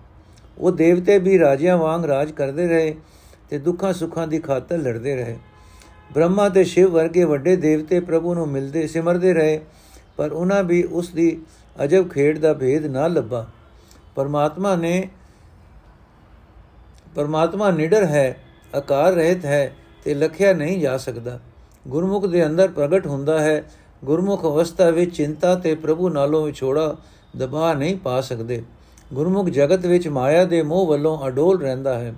ਉਹ 0.59 0.73
ਦੇਵਤੇ 0.73 1.19
ਵੀ 1.19 1.39
ਰਾਜਿਆਂ 1.39 1.77
ਵਾਂਗ 1.79 2.05
ਰਾਜ 2.05 2.33
ਕਰਦੇ 2.33 2.67
ਰਹੇ 2.69 2.95
ਤੇ 3.51 3.59
ਦੁੱਖਾਂ 3.59 3.93
ਸੁੱਖਾਂ 3.93 4.27
ਦੀ 4.27 4.39
ਖਾਤਰ 4.39 4.79
ਲੜਦੇ 4.79 5.17
ਰਹੇ। 5.17 5.37
ਬ੍ਰਹਮਾ 6.15 6.49
ਤੇ 6.49 6.65
ਸ਼ਿਵ 6.65 6.91
ਵਰਗੇ 6.91 7.25
ਵੱਡੇ 7.25 7.57
ਦੇਵਤੇ 7.57 8.01
ਪ੍ਰਭੂ 8.01 8.35
ਨੂੰ 8.35 8.49
ਮਿਲਦੇ 8.49 8.87
ਸਿਮਰਦੇ 8.87 9.33
ਰਹੇ, 9.35 9.61
ਪਰ 10.17 10.33
ਉਹਨਾਂ 10.33 10.63
ਵੀ 10.65 10.83
ਉਸ 10.83 11.09
ਦੀ 11.09 11.41
ਅਜਬ 11.77 12.09
ਖੇਡ 12.09 12.39
ਦਾ 12.39 12.53
ਭੇਦ 12.55 12.87
ਨਾ 12.87 13.07
ਲੱਭਾ। 13.07 13.47
ਪਰਮਾਤਮਾ 14.15 14.75
ਨੇ 14.77 15.09
ਪਰਮਾਤਮਾ 17.15 17.71
ਨਿਡਰ 17.71 18.05
ਹੈ 18.05 18.37
ਆਕਾਰ 18.75 19.13
ਰਹਿਤ 19.13 19.45
ਹੈ 19.45 19.73
ਤੇ 20.05 20.15
ਲਖਿਆ 20.15 20.53
ਨਹੀਂ 20.53 20.81
ਜਾ 20.81 20.97
ਸਕਦਾ। 20.97 21.41
ਗੁਰਮੁਖ 21.89 22.27
ਦੇ 22.27 22.47
ਅੰਦਰ 22.47 22.69
ਪ੍ਰਗਟ 22.69 23.07
ਹੁੰਦਾ 23.07 23.39
ਹੈ, 23.39 23.65
ਗੁਰਮੁਖ 24.05 24.43
ਅਵਸਥਾ 24.43 24.91
ਵਿੱਚ 24.91 25.17
ਚਿੰਤਾ 25.17 25.55
ਤੇ 25.55 25.75
ਪ੍ਰਭੂ 25.75 26.09
ਨਾਲੋਂ 26.09 26.47
ਵਿਛੋੜਾ 26.47 26.97
ਦਬਾ 27.37 27.75
ਨਹੀਂ 27.75 27.97
ਪਾ 27.97 28.21
ਸਕਦੇ। 28.21 28.63
ਗੁਰਮੁਖ 29.15 29.47
ਜਗਤ 29.47 29.87
ਵਿੱਚ 29.87 30.09
ਮਾਇਆ 30.09 30.45
ਦੇ 30.45 30.63
ਮੋਹ 30.63 30.87
ਵੱਲੋਂ 30.87 31.27
ਅਡੋਲ 31.27 31.61
ਰਹਿੰਦਾ 31.61 31.99
ਹੈ। 31.99 32.15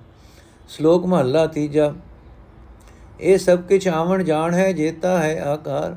ਸ਼ਲੋਕ 0.69 1.07
ਮਹੱਲਾ 1.07 1.47
ਤੀਜਾ। 1.47 1.95
ਇਹ 3.21 3.39
ਸਭ 3.39 3.59
ਕੁਝ 3.59 3.89
ਆਵਣ 3.89 4.25
ਜਾਣ 4.25 4.55
ਹੈ, 4.55 4.73
ਜੇਤਾ 4.73 5.19
ਹੈ 5.19 5.43
ਆਕਾਰ। 5.43 5.97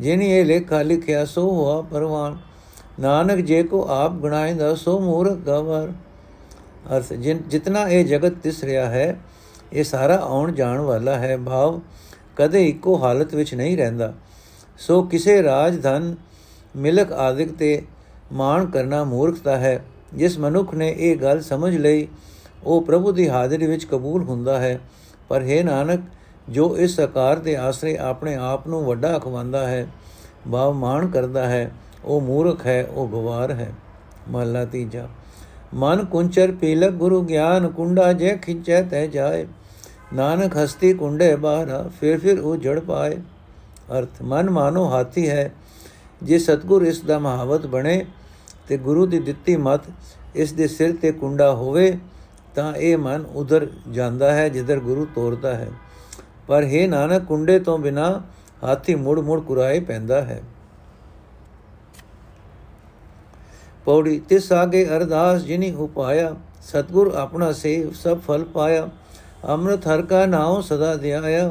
ਜਿਨੀ 0.00 0.30
ਇਹ 0.30 0.44
ਲੇਖਾ 0.44 0.82
ਲਿਖਿਆ 0.82 1.24
ਸੋ 1.24 1.50
ਹੋਆ 1.50 1.80
ਪਰਵਾਨ। 1.80 2.36
ਨਾਨਕ 3.00 3.36
ਜੇ 3.36 3.62
ਕੋ 3.62 3.86
ਆਪ 3.88 4.12
ਗਣਾਇਂਦਾ 4.12 4.74
ਸੋ 4.74 5.00
ਮੂਰਖ 5.00 5.36
ਗਵਰ। 5.36 5.92
ਅਰਥ 6.96 7.12
ਜਿਤਨਾ 7.12 7.88
ਇਹ 7.88 8.04
ਜਗਤ 8.04 8.32
ਦਿਸ 8.42 8.64
ਰਿਹਾ 8.64 8.86
ਹੈ, 8.86 9.20
ਇਹ 9.72 9.84
ਸਾਰਾ 9.84 10.16
ਆਉਣ 10.16 10.52
ਜਾਣ 10.52 10.78
ਵਾਲਾ 10.78 11.14
ਹੈ। 11.14 11.36
ਭਾਵ, 11.36 11.80
ਕਦੇ 12.36 12.68
ਇੱਕੋ 12.68 13.02
ਹਾਲਤ 13.02 13.34
ਵਿੱਚ 13.34 13.54
ਨਹੀਂ 13.54 13.76
ਰਹਿੰਦਾ। 13.76 14.14
ਸੋ 14.78 15.02
ਕਿਸੇ 15.02 15.42
ਰਾਜ 15.42 15.82
ਧਨ 15.82 16.14
ਮਿਲਕ 16.76 17.12
ਆਦਿਕ 17.12 17.52
ਤੇ 17.56 17.82
ਮਾਣ 18.32 18.66
ਕਰਨਾ 18.66 19.04
ਮੂਰਖਤਾ 19.04 19.56
ਹੈ। 19.56 19.84
ਜਿਸ 20.14 20.38
ਮਨੁੱਖ 20.38 20.74
ਨੇ 20.74 20.94
ਇਹ 20.98 21.16
ਗੱਲ 21.16 21.40
ਸਮਝ 21.40 21.76
ਲਈ, 21.76 22.08
ਉਹ 22.64 22.82
ਪ੍ਰਭੂ 22.82 23.12
ਦੀ 23.12 23.28
ਹਾਜ਼ਰੀ 23.28 23.66
ਵਿੱਚ 23.66 23.84
ਕਬੂਲ 23.84 24.22
ਹੁੰਦਾ 24.22 24.58
ਹੈ। 24.58 24.80
ਪਰ 25.28 25.42
ਹੈ 25.42 25.62
ਨਾਨਕ, 25.62 26.00
ਜੋ 26.48 26.78
ਇਸ 26.78 27.00
ਆਕਾਰ 27.00 27.38
ਦੇ 27.38 27.56
ਆਸਰੇ 27.56 27.96
ਆਪਣੇ 27.96 28.34
ਆਪ 28.34 28.68
ਨੂੰ 28.68 28.84
ਵੱਡਾ 28.84 29.16
ਅਖਵਾਉਂਦਾ 29.16 29.68
ਹੈ, 29.68 29.86
ਭਾਵ 30.52 30.72
ਮਾਣ 30.72 31.06
ਕਰਦਾ 31.06 31.48
ਹੈ, 31.48 31.70
ਉਹ 32.04 32.20
ਮੂਰਖ 32.20 32.66
ਹੈ, 32.66 32.84
ਉਹ 32.84 33.08
ਗਵਾਰ 33.08 33.50
ਹੈ। 33.50 33.72
ਮਹਲਾ 34.28 34.64
ਤੀਜਾ। 34.64 35.08
ਮਨ 35.74 36.04
ਕੁੰਚਰ 36.04 36.52
ਪੀਲਕ 36.52 36.92
ਗੁਰੂ 36.92 37.22
ਗਿਆਨ 37.22 37.68
ਕੁੰਡਾ 37.68 38.12
ਜੇ 38.12 38.38
ਖਿੰਚੈ 38.42 38.82
ਤੈ 38.82 39.06
ਜਾਏ। 39.06 39.46
ਨਾਨਕ 40.14 40.56
ਹਸਤੀ 40.56 40.92
ਕੁੰਡੇ 40.92 41.36
ਬਾਹਰ, 41.36 41.90
ਫਿਰ 42.00 42.18
ਫਿਰ 42.18 42.40
ਉਹ 42.40 42.56
ਜੜ 42.56 42.80
ਪਾਏ। 42.80 43.16
ਅਰਥ, 43.98 44.22
ਮਨ 44.22 44.50
ਮਾਨੋ 44.50 44.90
ਹਾਥੀ 44.90 45.28
ਹੈ 45.28 45.52
ਜੇ 46.22 46.38
ਸਤਗੁਰ 46.38 46.82
ਇਸ 46.82 47.00
ਦਾ 47.00 47.18
ਮਹਾਵਤ 47.18 47.66
ਬਣੇ, 47.66 48.06
ਤੇ 48.68 48.76
ਗੁਰੂ 48.76 49.06
ਦੀ 49.06 49.18
ਦਿੱਤੀ 49.18 49.56
ਮਤ, 49.56 49.80
ਇਸ 50.36 50.52
ਦੇ 50.52 50.68
ਸਿਰ 50.68 50.96
ਤੇ 51.02 51.12
ਕੁੰਡਾ 51.12 51.54
ਹੋਵੇ, 51.54 51.98
ਤਾਂ 52.54 52.74
ਇਹ 52.74 52.96
ਮਨ 52.96 53.24
ਉਧਰ 53.34 53.66
ਜਾਂਦਾ 53.92 54.32
ਹੈ, 54.32 54.48
ਜਿੱਧਰ 54.48 54.80
ਗੁਰੂ 54.80 55.06
ਤੋਰਦਾ 55.14 55.54
ਹੈ। 55.54 55.68
ਪਰ 56.46 56.64
ਹੈ 56.64 56.86
ਨਾਨਕ, 56.86 57.24
ਕੁੰਡੇ 57.24 57.58
ਤੋਂ 57.58 57.78
ਬਿਨਾ 57.78 58.22
ਹਾਥੀ 58.64 58.94
ਮੁੜ 58.94 59.20
ਮੁੜ 59.20 59.40
ਕੁਰਾਏ 59.40 59.80
ਪੈਂਦਾ 59.80 60.22
ਹੈ। 60.22 60.42
ਪੌੜੀ 63.88 64.18
ਤਿਸ 64.28 64.50
ਆਗੇ 64.52 64.84
ਅਰਦਾਸ 64.86 65.42
ਜਿਨੀ 65.42 65.70
ਉਪਾਇਆ 65.74 66.34
ਸਤਗੁਰ 66.62 67.10
ਆਪਣਾ 67.16 67.50
ਸੇਵ 67.52 67.92
ਸਭ 67.94 68.18
ਫਲ 68.26 68.44
ਪਾਇਆ 68.44 68.88
ਅੰਮ੍ਰਿਤ 69.48 69.86
ਹਰ 69.86 70.02
ਕਾ 70.02 70.24
ਨਾਉ 70.26 70.60
ਸਦਾ 70.60 70.94
ਧਿਆਇਆ 70.96 71.50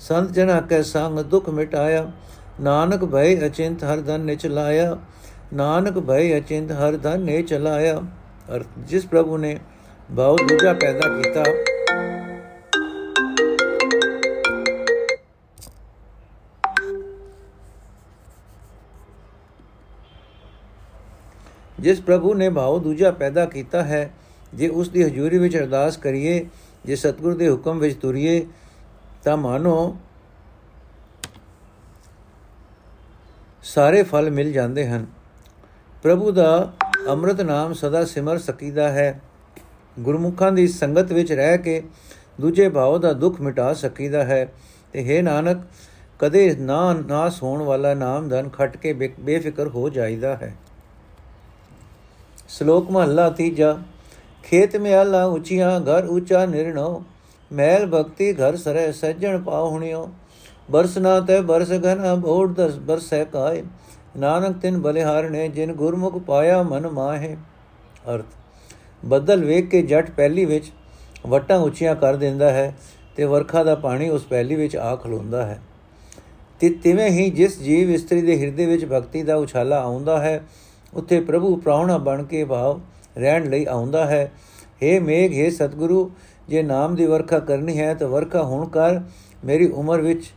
ਸੰਤ 0.00 0.30
ਜਨਾ 0.30 0.60
ਕੈ 0.60 0.80
ਸੰਗ 0.82 1.18
ਦੁਖ 1.26 1.48
ਮਿਟਾਇਆ 1.50 2.04
ਨਾਨਕ 2.60 3.04
ਭੈ 3.04 3.24
ਅਚਿੰਤ 3.46 3.84
ਹਰ 3.84 4.00
ਧਨ 4.00 4.20
ਨੇ 4.20 4.36
ਚਲਾਇਆ 4.36 4.96
ਨਾਨਕ 5.54 5.98
ਭੈ 6.00 6.20
ਅਚਿੰਤ 6.38 6.72
ਹਰ 6.72 6.96
ਧਨ 6.96 7.20
ਨੇ 7.20 7.40
ਚਲਾਇਆ 7.42 8.00
ਅਰ 8.48 8.64
ਜਿਸ 8.86 9.06
ਪ੍ਰਭੂ 9.06 9.36
ਨੇ 9.36 9.56
ਬਹੁਤ 10.10 10.42
ਦੂਜਾ 10.42 10.72
ਪੈਦਾ 10.74 11.08
ਕੀਤਾ 11.16 11.44
ਜਿਸ 21.86 22.00
ਪ੍ਰਭੂ 22.00 22.34
ਨੇ 22.34 22.48
ਭਾਉ 22.50 22.78
ਦੂਜਾ 22.78 23.10
ਪੈਦਾ 23.10 23.44
ਕੀਤਾ 23.46 23.82
ਹੈ, 23.82 24.10
ਜੇ 24.54 24.68
ਉਸ 24.68 24.88
ਦੀ 24.88 25.02
ਹਜ਼ੂਰੀ 25.02 25.38
ਵਿੱਚ 25.38 25.56
ਅਰਦਾਸ 25.56 25.96
ਕਰੀਏ, 25.96 26.46
ਜੇ 26.84 26.96
ਸਤਿਗੁਰ 26.96 27.34
ਦੇ 27.34 27.50
ਹੁਕਮ 27.50 27.78
ਵਿੱਚ 27.78 28.00
ਤੁਰੀਏ, 28.00 28.46
ਤਾਂ 29.24 29.36
ਮਾਨੋ 29.36 29.96
ਸਾਰੇ 33.62 34.02
ਫਲ 34.02 34.30
ਮਿਲ 34.30 34.52
ਜਾਂਦੇ 34.52 34.88
ਹਨ। 34.88 35.06
ਪ੍ਰਭੂ 36.02 36.30
ਦਾ 36.30 36.72
ਅੰਮ੍ਰਿਤ 37.08 37.40
ਨਾਮ 37.40 37.72
ਸਦਾ 37.72 38.04
ਸਿਮਰ 38.04 38.38
ਸਕੀਦਾ 38.38 38.88
ਹੈ। 38.88 39.20
ਗੁਰਮੁਖਾਂ 40.00 40.52
ਦੀ 40.52 40.68
ਸੰਗਤ 40.68 41.12
ਵਿੱਚ 41.12 41.32
ਰਹਿ 41.32 41.58
ਕੇ 41.58 41.82
ਦੂਜੇ 42.40 42.68
ਭਾਵ 42.68 43.00
ਦਾ 43.00 43.12
ਦੁੱਖ 43.12 43.40
ਮਿਟਾ 43.40 43.72
ਸਕੀਦਾ 43.74 44.24
ਹੈ। 44.24 44.52
ਤੇ 44.92 45.04
ਹੈ 45.04 45.22
ਨਾਨਕ, 45.22 45.58
ਕਦੇ 46.18 46.56
ਨਾ 46.56 46.92
ਨਾਸ 46.92 47.42
ਹੋਣ 47.42 47.62
ਵਾਲਾ 47.62 47.94
ਨਾਮ 47.94 48.28
ਧਨ 48.28 48.48
ਖਟ 48.48 48.76
ਕੇ 48.76 48.92
ਬੇਫਿਕਰ 49.20 49.68
ਹੋ 49.68 49.88
ਜਾਈਦਾ 49.88 50.36
ਹੈ। 50.36 50.54
ਸ਼ਲੋਕ 52.48 52.90
ਮਹਲਾ 52.90 53.28
ਤੀਜਾ, 53.30 53.76
ਖੇਤ 54.44 54.76
ਮੇ 54.76 54.92
ਆਲਾ 54.94 55.24
ਉੱਚੀਆਂ, 55.24 55.80
ਘਰ 55.80 56.04
ਉੱਚਾ 56.06 56.44
ਨਿਰਣੋ 56.46 57.02
ਮੈਲ 57.50 57.86
ਭਗਤੀ 57.86 58.32
ਘਰ 58.34 58.56
ਸਰੈ, 58.56 58.90
ਸੱਜਣ 58.92 59.38
ਪਾਹੁਣਿਓ 59.42 60.08
ਬਰਸਨਾ 60.70 61.18
ਤੇ 61.20 61.40
ਬਰਸ 61.40 61.70
ਘਨਾ 61.84 62.14
ਬੋੜ 62.14 62.48
ਦਸ 62.52 62.78
ਬਰਸੈ 62.78 63.22
ਕਾਏ। 63.24 63.62
ਨਾਨਕ 64.16 64.56
ਤਿਨ 64.58 64.78
ਬਲਿਹਾਰ 64.78 65.28
ਨੇ 65.30 65.48
ਜਿਨ 65.48 65.72
ਗੁਰਮੁਖ 65.72 66.16
ਪਾਇਆ 66.18 66.62
ਮਨ 66.62 66.86
ਮਾਹੇ। 66.88 67.36
ਅਰਥ, 68.14 68.24
ਬੱਦਲ 69.04 69.44
ਵੇਖ 69.44 69.68
ਕੇ 69.70 69.82
ਜੱਟ 69.82 70.10
ਪਹਿਲੀ 70.10 70.44
ਵਿੱਚ 70.44 70.70
ਵਟਾਂ 71.26 71.58
ਉੱਚੀਆਂ 71.58 71.94
ਕਰ 71.94 72.16
ਦਿੰਦਾ 72.16 72.50
ਹੈ 72.50 72.72
ਤੇ 73.16 73.24
ਵਰਖਾ 73.24 73.62
ਦਾ 73.64 73.74
ਪਾਣੀ 73.74 74.08
ਉਸ 74.08 74.24
ਪਹਿਲੀ 74.24 74.54
ਵਿੱਚ 74.54 74.76
ਆ 74.76 74.94
ਖਲੋਂਦਾ 74.96 75.44
ਹੈ। 75.46 75.60
ਤੇ 76.60 76.68
ਤਿਵੇਂ 76.82 77.08
ਹੀ 77.10 77.30
ਜਿਸ 77.30 77.58
ਜੀਵ 77.62 77.90
ਇਸਤਰੀ 77.90 78.20
ਦੇ 78.20 78.38
ਹਿਰਦੇ 78.38 78.66
ਵਿੱਚ 78.66 78.84
ਭਗਤੀ 78.84 79.22
ਦਾ 79.22 79.36
ਉਛਾਲਾ 79.36 79.80
ਆਉਂਦਾ 79.80 80.18
ਹੈ 80.18 80.40
ਉੱਥੇ 80.95 81.19
ਪ੍ਰਭੂ 81.19 81.55
ਪ੍ਰਾਉਣਾ 81.55 81.97
ਬਣ 81.99 82.23
ਕੇ 82.23 82.43
ਭਾਵ 82.43 82.79
ਰਹਿਣ 83.17 83.49
ਲਈ 83.49 83.65
ਆਉਂਦਾ 83.65 84.05
ਹੈ 84.05 84.23
हे 84.83 84.99
ਮੇਘ 85.01 85.31
हे 85.31 85.49
ਸਤਿਗੁਰੂ 85.51 86.09
ਜੇ 86.49 86.61
ਨਾਮ 86.63 86.95
ਦੀ 86.95 87.05
ਵਰਖਾ 87.05 87.39
ਕਰਨੀ 87.39 87.77
ਹੈ 87.79 87.93
ਤਾਂ 87.93 88.07
ਵਰਖਾ 88.07 88.43
ਹੁਣ 88.43 88.67
ਕਰ 88.69 88.99
ਮੇਰੀ 89.45 89.67
ਉਮਰ 89.73 90.01
ਵਿੱਚ 90.01 90.31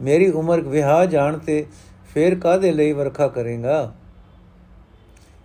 ਮੇਰੀ 0.00 0.30
ਉਮਰ 0.32 0.60
ਵਿਆਹ 0.60 1.04
ਜਾਣ 1.06 1.38
ਤੇ 1.38 1.64
ਫੇਰ 2.14 2.38
ਕਾਦੇ 2.38 2.72
ਲਈ 2.72 2.92
ਵਰਖਾ 2.92 3.28
ਕਰੇਗਾ 3.28 3.80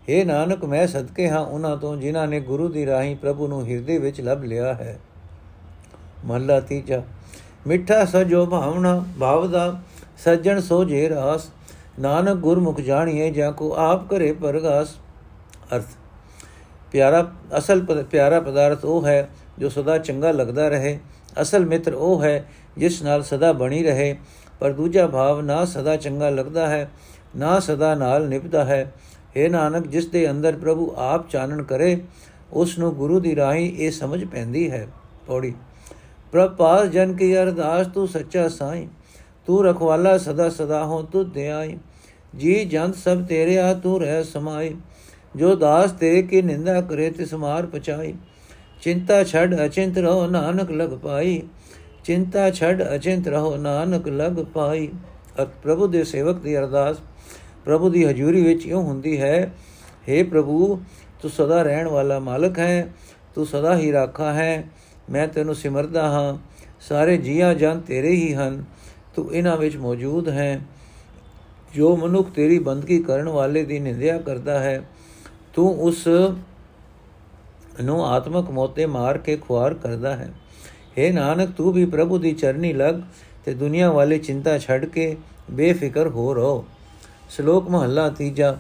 हे 0.10 0.26
ਨਾਨਕ 0.26 0.64
ਮੈਂ 0.66 0.86
ਸਦਕੇ 0.88 1.28
ਹਾਂ 1.30 1.40
ਉਹਨਾਂ 1.40 1.76
ਤੋਂ 1.78 1.96
ਜਿਨ੍ਹਾਂ 1.98 2.28
ਨੇ 2.28 2.40
ਗੁਰੂ 2.42 2.68
ਦੀ 2.70 2.86
ਰਾਹੀਂ 2.86 3.16
ਪ੍ਰਭੂ 3.16 3.48
ਨੂੰ 3.48 3.66
ਹਿਰਦੇ 3.66 3.98
ਵਿੱਚ 3.98 4.22
ਲੱਭ 4.22 4.44
ਲਿਆ 4.44 4.74
ਹੈ 4.74 4.98
ਮਹਲਾ 6.26 6.60
ਤੀਜਾ 6.60 7.02
ਮਿੱਠਾ 7.68 8.04
ਸਜੋ 8.06 8.46
ਭਾਵਨਾ 8.46 9.04
ਭਾਵ 9.20 9.48
ਦਾ 9.52 9.82
ਸੱਜਣ 10.18 10.60
ਸੋ 10.60 10.84
ਜੇ 10.84 11.08
ਰਾਸ 11.10 11.50
ਨਾਨਕ 11.99 12.37
ਗੁਰਮੁਖ 12.37 12.81
ਜਾਣੀਏ 12.81 13.31
ਜਾਂ 13.31 13.53
ਕੋ 13.53 13.75
ਆਪ 13.77 14.09
ਕਰੇ 14.09 14.33
ਪਰਗਾਸ 14.33 14.95
ਅਰਥ। 15.77 15.85
ਪਿਆਰਾ, 16.93 17.31
ਅਸਲ 17.59 17.81
ਪਿਆਰਾ 18.03 18.41
ਪਦਾਰਥ 18.41 18.85
ਉਹ 18.85 19.07
ਹੈ 19.07 19.29
ਜੋ 19.59 19.69
ਸਦਾ 19.69 19.99
ਚੰਗਾ 19.99 20.31
ਲੱਗਦਾ 20.33 20.69
ਰਹੇ। 20.69 20.99
ਅਸਲ 21.43 21.67
ਮਿੱਤਰ 21.67 21.95
ਉਹ 21.95 22.23
ਹੈ 22.23 22.45
ਜਿਸ 22.79 23.03
ਨਾਲ 23.03 23.23
ਸਦਾ 23.23 23.53
ਬਣੀ 23.53 23.83
ਰਹੇ। 23.83 24.17
ਪਰ 24.61 24.73
ਦੂਜਾ 24.73 25.07
ਭਾਵ 25.07 25.41
ਨਾ 25.41 25.65
ਸਦਾ 25.65 25.97
ਚੰਗਾ 25.97 26.31
ਲੱਗਦਾ 26.31 26.67
ਹੈ, 26.69 26.89
ਨਾ 27.37 27.59
ਸਦਾ 27.61 27.95
ਨਾਲ 27.95 28.29
ਨਿਭਦਾ 28.29 28.65
ਹੈ। 28.65 28.93
हे 29.29 29.51
ਨਾਨਕ, 29.51 29.87
ਜਿਸ 29.87 30.07
ਦੇ 30.07 30.31
ਅੰਦਰ 30.31 30.57
ਪ੍ਰਭੂ 30.57 30.93
ਆਪ 30.97 31.29
ਚਾਨਣ 31.29 31.63
ਕਰੇ, 31.63 32.01
ਉਸ 32.53 32.79
ਨੂੰ 32.79 32.95
ਗੁਰੂ 32.95 33.21
ਦੀ 33.21 33.37
ਰਾਹੀਂ 33.37 33.73
ਇਹ 33.77 33.91
ਸਮਝ 33.91 34.25
ਪੈਂਦੀ 34.25 34.71
ਹੈ। 34.71 34.87
ਪੌੜੀ 35.27 35.53
ਪ੍ਰਪਾਸ 36.33 36.89
ਜਨ 36.89 37.13
ਕੀ 37.13 37.37
ਅਰਦਾਸ 37.39 37.87
ਤੂੰ 37.87 38.09
ਸੱਚਾ 38.09 38.49
ਸਾਈਂ, 38.49 38.87
ਤੂੰ 39.47 39.65
ਰਖਵਾਲਾ 39.65 40.17
ਸਦਾ 40.19 40.49
ਸਦਾ 40.51 40.85
ਹੋ 40.85 41.03
ਤੂੰ 41.03 41.31
ਧਿਆਈ 41.31 41.77
ਜੀ 42.37 42.65
ਜੰਤ 42.65 42.95
ਸਭ 42.95 43.25
ਤੇਰੇ 43.25 43.59
ਆ 43.59 43.73
ਤੂੰ 43.75 44.01
ਰਹਿ 44.01 44.25
ਸਮਾਈ 44.25 44.75
ਜੋ 45.37 45.55
ਦਾਸ 45.55 45.93
ਤੇਰੇ 45.93 46.23
ਕੀ 46.23 46.43
ਨਿੰਦਾ 46.43 46.81
ਕਰੇ 46.81 47.11
ਤਿਸ 47.11 47.35
ਮਾਰ 47.35 47.67
ਪਚਾਈ 47.67 48.15
ਚਿੰਤਾ 48.83 49.25
ਛੱਡ 49.25 49.55
ਅਚਿੰਤ 49.65 49.99
ਰਹੋ 49.99 50.27
ਨਾਨਕ 50.27 50.71
ਲਗ 50.71 50.95
ਪਾਈ 50.99 51.43
ਚਿੰਤਾ 52.05 52.51
ਛੱਡ 52.51 52.83
ਅਚਿੰਤ 52.95 53.29
ਰਹੋ 53.29 53.57
ਨਾਨਕ 53.57 54.09
ਲਗ 54.09 54.45
ਪਾਈ 54.45 54.89
ਪ੍ਰਭੂ 55.63 55.87
ਦੇ 55.87 56.05
ਸੇਵਕ 56.05 56.39
ਦੀ 56.39 56.59
ਅਰਦਾਸ, 56.59 56.97
ਪ੍ਰਭੂ 57.65 57.91
ਦੀ 57.91 58.05
ਹਜ਼ੂਰੀ 58.05 58.43
ਵਿੱਚ 58.43 58.67
ਇਉਂ 58.67 58.83
ਹੁੰਦੀ 58.83 59.21
ਹੈ 59.21 59.53
हे 60.09 60.25
ਪ੍ਰਭੂ, 60.31 60.81
ਤੂੰ 61.23 61.31
ਸਦਾ 61.31 61.63
ਰਹਿਣ 61.63 61.89
ਵਾਲਾ 61.89 62.19
ਮਾਲਕ 62.19 62.59
ਹੈ, 62.59 62.93
ਤੂੰ 63.35 63.47
ਸਦਾ 63.47 63.77
ਹੀ 63.77 63.93
ਰਾਖਾ 63.93 64.33
ਹੈ, 64.33 64.65
ਮੈਂ 65.11 65.29
ਤੈਨੂੰ 65.29 65.55
ਸਿਮਰਦਾ 65.55 66.09
ਹਾਂ, 66.09 66.39
ਸਾਰੇ 66.81 67.17
ਜੀਆਂ 67.17 67.55
ਜਨ 67.55 67.81
ਤੇਰੇ 67.81 68.11
ਹੀ 68.11 68.35
ਹਨ, 68.35 68.65
ਤੂੰ 69.15 69.35
ਇਹਨਾਂ 69.35 69.57
ਵਿੱਚ 69.57 69.77
ਮੌਜੂਦ 69.77 70.29
ਹੈ। 70.29 70.61
ਜੋ 71.75 71.97
ਮਨੁੱਖ 71.97 72.31
ਤੇਰੀ 72.31 72.59
ਬੰਦਗੀ 72.59 72.99
ਕਰਨ 73.03 73.29
ਵਾਲੇ 73.29 73.65
ਦੀ 73.65 73.79
ਨਿੰਦਿਆ 73.79 74.19
ਕਰਦਾ 74.19 74.59
ਹੈ, 74.59 74.83
ਤੂੰ 75.55 75.81
ਉਸ 75.81 76.07
ਨੂੰ 77.83 78.05
ਆਤਮਕ 78.07 78.51
ਮੋਤੇ 78.51 78.87
ਮਾਰ 78.87 79.19
ਕੇ 79.19 79.37
ਖੁਆਰ 79.37 79.75
ਕਰਦਾ 79.75 80.15
ਹੈ। 80.17 80.31
हे 80.99 81.13
ਨਾਨਕ, 81.15 81.51
ਤੂੰ 81.57 81.73
ਵੀ 81.73 81.85
ਪ੍ਰਭੂ 81.87 82.19
ਦੀ 82.19 82.33
ਚਰਨੀ 82.33 82.73
ਲਗ 82.73 83.01
ਤੇ 83.45 83.55
ਦੁਨੀਆ 83.55 83.91
ਵਾਲੀ 83.91 84.19
ਚਿੰਤਾ 84.19 84.59
ਛੱਡ 84.59 84.85
ਕੇ 84.85 85.17
ਬੇਫਿਕਰ 85.51 86.09
ਹੋ 86.09 86.35
ਰੋ 86.35 86.65
ਸ਼ਲੋਕ 87.31 87.69
ਮਹੱਲਾ 87.71 88.09
ਤੀਜਾ, 88.09 88.57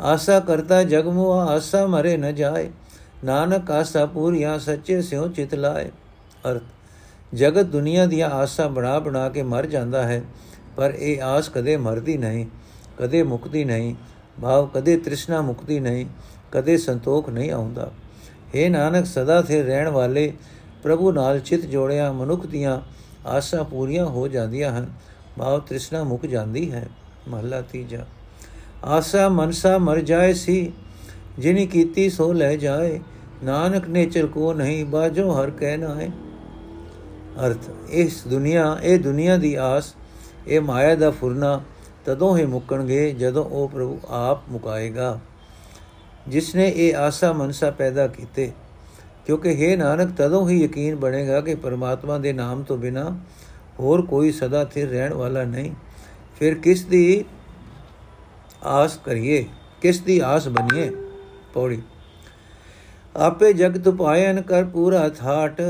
ਆਸਾ 0.00 0.40
ਕਰਤਾ 0.40 0.82
ਜਗ 0.82 1.06
ਮੋਆ, 1.06 1.44
ਆਸਾ 1.46 1.86
ਮਰੇ 1.86 2.16
ਨ 2.16 2.34
ਜਾਏ। 2.34 2.70
ਨਾਨਕ, 3.24 3.70
ਆਸਾ 3.70 4.04
ਪੂਰੀਆਂ 4.06 4.58
ਸੱਚੇ 4.58 5.00
ਸਿਉ 5.02 5.28
ਚਿਤ 5.28 5.54
ਲਾਏ। 5.54 5.90
ਅਰਥ, 6.50 6.62
ਜਗਤ 7.34 7.66
ਦੁਨੀਆ 7.66 8.06
ਦੀਆਂ 8.06 8.28
ਆਸਾਂ 8.30 8.68
ਬਣਾ 8.68 8.98
ਬਣਾ 8.98 9.28
ਕੇ 9.28 9.42
ਮਰ 9.42 9.66
ਜਾਂਦਾ 9.66 10.02
ਹੈ। 10.02 10.22
ਪਰ 10.78 10.94
ਇਹ 10.98 11.22
ਆਸ 11.22 11.48
ਕਦੇ 11.48 11.76
ਮਰਦੀ 11.76 12.16
ਨਹੀਂ, 12.16 12.46
ਕਦੇ 12.98 13.22
ਮੁਕਦੀ 13.22 13.64
ਨਹੀਂ, 13.64 13.94
ਭਾਵ 14.42 14.66
ਕਦੇ 14.66 14.96
ਤ੍ਰਿਸ਼ਨਾ 14.96 15.40
ਮੁਕਦੀ 15.40 15.80
ਨਹੀਂ, 15.80 16.04
ਕਦੇ 16.52 16.76
ਸੰਤੋਖ 16.76 17.28
ਨਹੀਂ 17.30 17.50
ਆਉਂਦਾ। 17.50 17.90
हे 18.54 18.70
ਨਾਨਕ, 18.70 19.06
ਸਦਾ 19.06 19.42
ਸੇ 19.42 19.62
ਰਹਿਣ 19.62 19.88
ਵਾਲੇ 19.88 20.32
ਪ੍ਰਭੂ 20.82 21.12
ਨਾਲ 21.12 21.40
ਚਿਤ 21.40 21.64
ਜੋੜਿਆ 21.66 22.12
ਮਨੁੱਖ 22.12 22.46
ਦੀਆਂ 22.46 22.80
ਆਸਾਂ 23.26 23.64
ਪੂਰੀਆਂ 23.64 24.06
ਹੋ 24.06 24.28
ਜਾਂਦੀਆਂ 24.28 24.78
ਹਨ, 24.78 24.86
ਭਾਵ 25.38 25.60
ਤ੍ਰਿਸ਼ਨਾ 25.60 26.02
ਮੁਕ 26.04 26.26
ਜਾਂਦੀ 26.26 26.70
ਹੈ। 26.72 26.86
ਮਹਲਾ 27.28 27.60
ਤੀਜਾ। 27.62 28.06
ਆਸਾ 28.84 29.28
ਮਨਸਾ 29.28 29.78
ਮਰ 29.78 30.00
ਜਾਏ 30.00 30.32
ਸੀ, 30.34 30.72
ਜਿਨੀ 31.38 31.66
ਕੀਤੀ 31.66 32.10
ਸੋ 32.10 32.32
ਲੈ 32.32 32.56
ਜਾਏ। 32.56 33.00
ਨਾਨਕ 33.44 33.88
ਨੇ 33.88 34.06
ਚਲ 34.06 34.26
ਕੋ 34.26 34.52
ਨਹੀਂ 34.52 34.84
ਬਾਜੋ 34.84 35.30
ਹਰ 35.32 35.50
ਕਹਿ 35.50 35.76
ਨਾਏ 35.76 36.10
ਅਰਥ, 37.46 37.70
ਇਸ 37.90 38.26
ਦੁਨੀਆ, 38.26 38.76
ਇਹ 38.82 38.98
ਦੁਨੀਆ 38.98 39.36
ਦੀ 39.36 39.54
ਆਸ 39.54 39.94
ਇਹ 40.48 40.60
ਮਾਇਆ 40.60 40.94
ਦਾ 40.94 41.10
ਫੁਰਨਾ 41.10 41.60
ਤਦੋਂ 42.04 42.36
ਹੀ 42.36 42.44
ਮੁੱਕਣਗੇ 42.44 43.10
ਜਦੋਂ 43.12 43.44
ਉਹ 43.44 43.68
ਪ੍ਰਭੂ 43.68 43.98
ਆਪ 44.08 44.48
ਮੁਕਾਏਗਾ। 44.48 45.18
ਜਿਸ 46.28 46.54
ਨੇ 46.54 46.68
ਇਹ 46.68 46.96
ਆਸਾ 46.96 47.32
ਮਨਸਾ 47.32 47.70
ਪੈਦਾ 47.70 48.06
ਕੀਤੇ, 48.06 48.50
ਕਿਉਂਕਿ 49.26 49.54
ਹੈ 49.56 49.76
ਨਾਨਕ, 49.76 50.12
ਤਦੋਂ 50.16 50.48
ਹੀ 50.48 50.62
ਯਕੀਨ 50.64 50.96
ਬਣੇਗਾ 50.96 51.40
ਕਿ 51.40 51.54
ਪਰਮਾਤਮਾ 51.54 52.18
ਦੇ 52.18 52.32
ਨਾਮ 52.32 52.62
ਤੋਂ 52.62 52.76
ਬਿਨਾ 52.78 53.10
ਹੋਰ 53.80 54.02
ਕੋਈ 54.06 54.32
ਸਦਾ 54.32 54.64
ਸਥਿਰ 54.64 54.88
ਰਹਿਣ 54.88 55.14
ਵਾਲਾ 55.14 55.44
ਨਹੀਂ। 55.44 55.72
ਫਿਰ 56.38 56.54
ਕਿਸ 56.54 56.84
ਦੀ 56.84 57.24
ਆਸ 58.64 58.96
ਕਰੀਏ? 58.96 59.44
ਕਿਸ 59.82 60.00
ਦੀ 60.00 60.18
ਆਸ 60.18 60.48
ਬਣੀਏ? 60.48 60.90
ਪੌੜੀ। 61.54 61.82
ਆਪੇ 63.16 63.52
ਜਗਤ 63.52 63.88
ਪਾਇਨ 63.88 64.42
ਕਰ 64.42 64.64
ਪੂਰਾ 64.64 65.08
ਥਾਟ, 65.08 65.60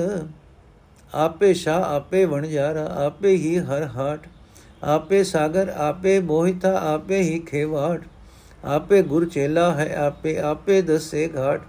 ਆਪੇ 1.15 1.53
ਸ਼ਾ 1.55 1.75
ਆਪੇ 1.97 2.25
ਵਣਜਾਰਾ, 2.25 2.85
ਆਪੇ 3.07 3.37
ਹੀ 3.37 3.59
ਹਰ 3.59 3.87
ਹਾਟ। 3.87 4.27
ਆਪੇ 4.85 5.25
ਸਾਗਰ, 5.25 5.69
ਆਪੇ 5.69 6.21
ਮੋਹਿਤਾ 6.21 6.81
ਆਪੇ 6.95 7.23
ਹੀ 7.23 7.39
ਖੇਵਾਟ 7.39 8.03
ਆਪੇ 8.65 9.03
ਗੁਰ 9.03 9.29
ਚੇਲਾ 9.29 9.75
ਹੈ, 9.75 9.97
ਆਪੇ 9.97 10.39
ਆਪੇ 10.39 10.83
ਦਸੇ 10.83 11.31
ਘਾਟ। 11.37 11.63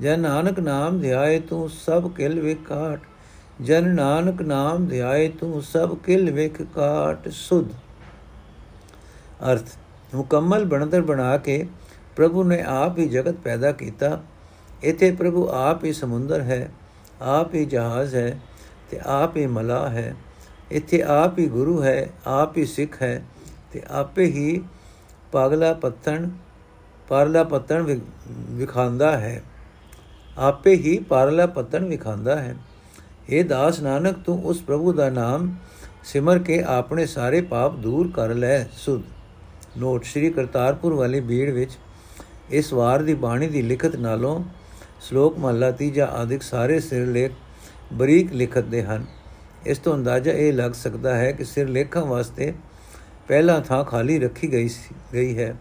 ਜਨ 0.00 0.20
ਨਾਨਕ 0.20 0.60
ਨਾਮ 0.60 1.00
ਧਿਆਏ 1.00 1.40
ਤੂੰ, 1.40 1.70
ਸਭ 1.70 2.10
ਕਿਲ 2.10 2.40
ਵਿਕਾਟ 2.40 3.00
ਜਨ 3.62 3.88
ਨਾਨਕ 3.88 4.42
ਨਾਮ 4.42 4.86
ਧਿਆਏ 4.86 5.28
ਤੂੰ, 5.28 5.62
ਸਭ 5.62 5.96
ਕਿਲ 5.96 6.30
ਵਿਕ 6.30 6.62
ਕਾਟ 6.62 7.28
ਸੁਧ। 7.28 7.68
ਅਰਥ। 9.52 9.68
ਮੁਕੰਮਲ 10.14 10.64
ਬਣਦਰ 10.64 11.02
ਬਣਾ 11.02 11.36
ਕੇ 11.36 11.66
ਪ੍ਰਭੂ 12.16 12.44
ਨੇ 12.44 12.62
ਆਪ 12.62 12.98
ਹੀ 12.98 13.08
ਜਗਤ 13.08 13.34
ਪੈਦਾ 13.34 13.72
ਕੀਤਾ। 13.72 14.22
ਇਥੇ 14.84 15.10
ਪ੍ਰਭੂ 15.10 15.48
ਆਪ 15.48 15.84
ਹੀ 15.84 15.92
ਸਮੁੰਦਰ 15.92 16.40
ਹੈ, 16.40 16.70
ਆਪ 17.22 17.54
ਹੀ 17.54 17.64
ਜਹਾਜ਼ 17.64 18.14
ਹੈ 18.14 18.40
ਤੇ 18.90 19.00
ਆਪ 19.06 19.36
ਹੀ 19.36 19.46
ਮਲਾ 19.46 19.88
ਹੈ। 19.88 20.14
ਇੱਥੇ 20.74 21.02
ਆਪ 21.02 21.38
ਹੀ 21.38 21.46
ਗੁਰੂ 21.46 21.82
ਹੈ, 21.82 22.10
ਆਪ 22.26 22.56
ਹੀ 22.56 22.66
ਸਿੱਖ 22.66 23.02
ਹੈ 23.02 23.24
ਤੇ 23.72 23.82
ਆਪੇ 23.90 24.24
ਹੀ 24.24 24.62
ਪਾਗਲਾ 25.32 25.72
ਪੱਤਣ, 25.72 26.28
ਪਾਰਲਾ 27.08 27.44
ਪੱਤਣ 27.44 27.98
ਵਿਖਾਂਦਾ 28.28 29.18
ਹੈ। 29.18 29.42
ਆਪੇ 30.38 30.74
ਹੀ 30.74 30.98
ਪਾਰਲਾ 30.98 31.46
ਪੱਤਣ 31.46 31.84
ਵਿਖਾਂਦਾ 31.84 32.36
ਹੈ। 32.36 32.56
ਇਹ 33.28 33.44
ਦਾਸ 33.44 33.80
ਨਾਨਕ, 33.80 34.16
ਤੂੰ 34.18 34.44
ਉਸ 34.44 34.62
ਪ੍ਰਭੂ 34.62 34.92
ਦਾ 34.92 35.10
ਨਾਮ 35.10 35.54
ਸਿਮਰ 36.04 36.38
ਕੇ 36.38 36.62
ਆਪਣੇ 36.62 37.06
ਸਾਰੇ 37.06 37.40
ਪਾਪ 37.40 37.76
ਦੂਰ 37.76 38.10
ਕਰ 38.14 38.28
ਲੈ, 38.28 38.64
ਸੁਧ। 38.64 39.02
ਨੋਟ, 39.78 40.04
ਸ੍ਰੀ 40.04 40.30
ਕਰਤਾਰਪੁਰ 40.30 40.92
ਵਾਲੀ 40.92 41.20
ਬੀੜ 41.20 41.50
ਵਿੱਚ 41.50 41.78
ਇਸ 42.50 42.72
ਵਾਰ 42.72 43.02
ਦੀ 43.02 43.14
ਬਾਣੀ 43.14 43.46
ਦੀ 43.46 43.62
ਲਿਖਤ 43.62 43.96
ਨਾਲੋਂ 43.96 44.44
ਸ਼ਲੋਕ 45.00 45.38
ਮਹਲਾ 45.38 45.70
ਤੀਜਾ 45.70 46.06
ਆਦਿਕ 46.06 46.42
ਸਾਰੇ 46.42 46.80
ਸਿਰ 46.80 47.06
ਲੇਖ 47.06 47.32
ਬਰੀਕ 47.92 48.32
ਲਿਖਤ 48.32 48.64
ਦੇ 48.64 48.82
ਹਨ। 48.82 49.04
ਇਸ 49.66 49.78
ਤੋਂ 49.78 49.94
ਅੰਦਾਜ਼ਾ 49.94 50.32
ਇਹ 50.32 50.52
ਲੱਗ 50.52 50.72
ਸਕਦਾ 50.72 51.16
ਹੈ 51.16 51.32
ਕਿ 51.32 51.44
ਸਿਰ 51.44 51.68
ਲੇਖਾਂ 51.68 52.04
ਵਾਸਤੇ 52.06 52.52
ਪਹਿਲਾ 53.28 53.60
ਥਾਂ 53.60 53.84
ਖਾਲੀ 53.84 54.18
ਰੱਖੀ 54.18 54.52
ਗਈ 54.52 54.68
ਗਈ 55.14 55.38
ਹੈ। 55.38 55.56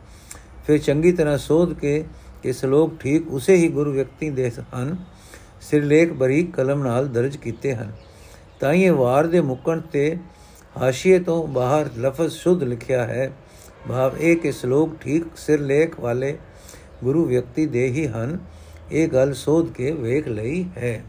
ਫਿਰ 0.67 0.77
ਚੰਗੀ 0.77 1.11
ਤਰ੍ਹਾਂ 1.11 1.37
ਸੋਧ 1.37 1.73
ਕੇ 1.73 2.03
ਕਿ 2.43 2.53
ਸ਼ਲੋਕ 2.53 2.97
ਠੀਕ 2.99 3.27
ਉਸੇ 3.27 3.55
ਹੀ 3.55 3.67
ਗੁਰੂ 3.67 3.91
ਵਿਅਕਤੀ 3.91 4.29
ਦੇ 4.29 4.51
ਹਨ, 4.75 4.95
ਸਿਰ 5.61 5.83
ਲੇਖ 5.83 6.13
ਬਰੀਕ 6.13 6.55
ਕਲਮ 6.55 6.83
ਨਾਲ 6.83 7.07
ਦਰਜ 7.07 7.37
ਕੀਤੇ 7.37 7.75
ਹਨ। 7.75 7.91
ਤਾਂ 8.59 8.73
ਇਹ 8.73 8.91
ਵਾਰ 8.91 9.27
ਦੇ 9.27 9.41
ਮੁਕਣ 9.41 9.79
ਤੇ 9.81 10.17
ਹਾਸ਼ੀਏ 10.81 11.19
ਤੋਂ 11.19 11.47
ਬਾਹਰ 11.47 11.89
ਲਫ਼ਜ਼ 11.99 12.33
ਸ਼ੁੱਧ 12.33 12.63
ਲਿਖਿਆ 12.63 13.05
ਹੈ। 13.05 13.31
ਭਾਵ 13.89 14.17
ਇਹ 14.17 14.35
ਕਿ 14.35 14.51
ਸ਼ਲੋਕ 14.51 14.95
ਠੀਕ 15.01 15.25
ਸਿਰ 15.37 15.59
ਲੇਖ 15.59 15.99
ਵਾਲੇ 15.99 16.37
ਗੁਰੂ 17.03 17.25
ਵਿਅਕਤੀ 17.25 17.65
ਦੇ 17.65 17.87
ਹੀ 17.87 18.07
ਹਨ, 18.07 18.39
ਇਹ 18.91 19.07
ਗੱਲ 19.07 19.33
ਸੋਧ 19.33 19.71
ਕੇ 19.71 19.91
ਵੇਖ 19.91 20.27
ਲਈ 20.27 20.65
ਹੈ। 20.77 21.03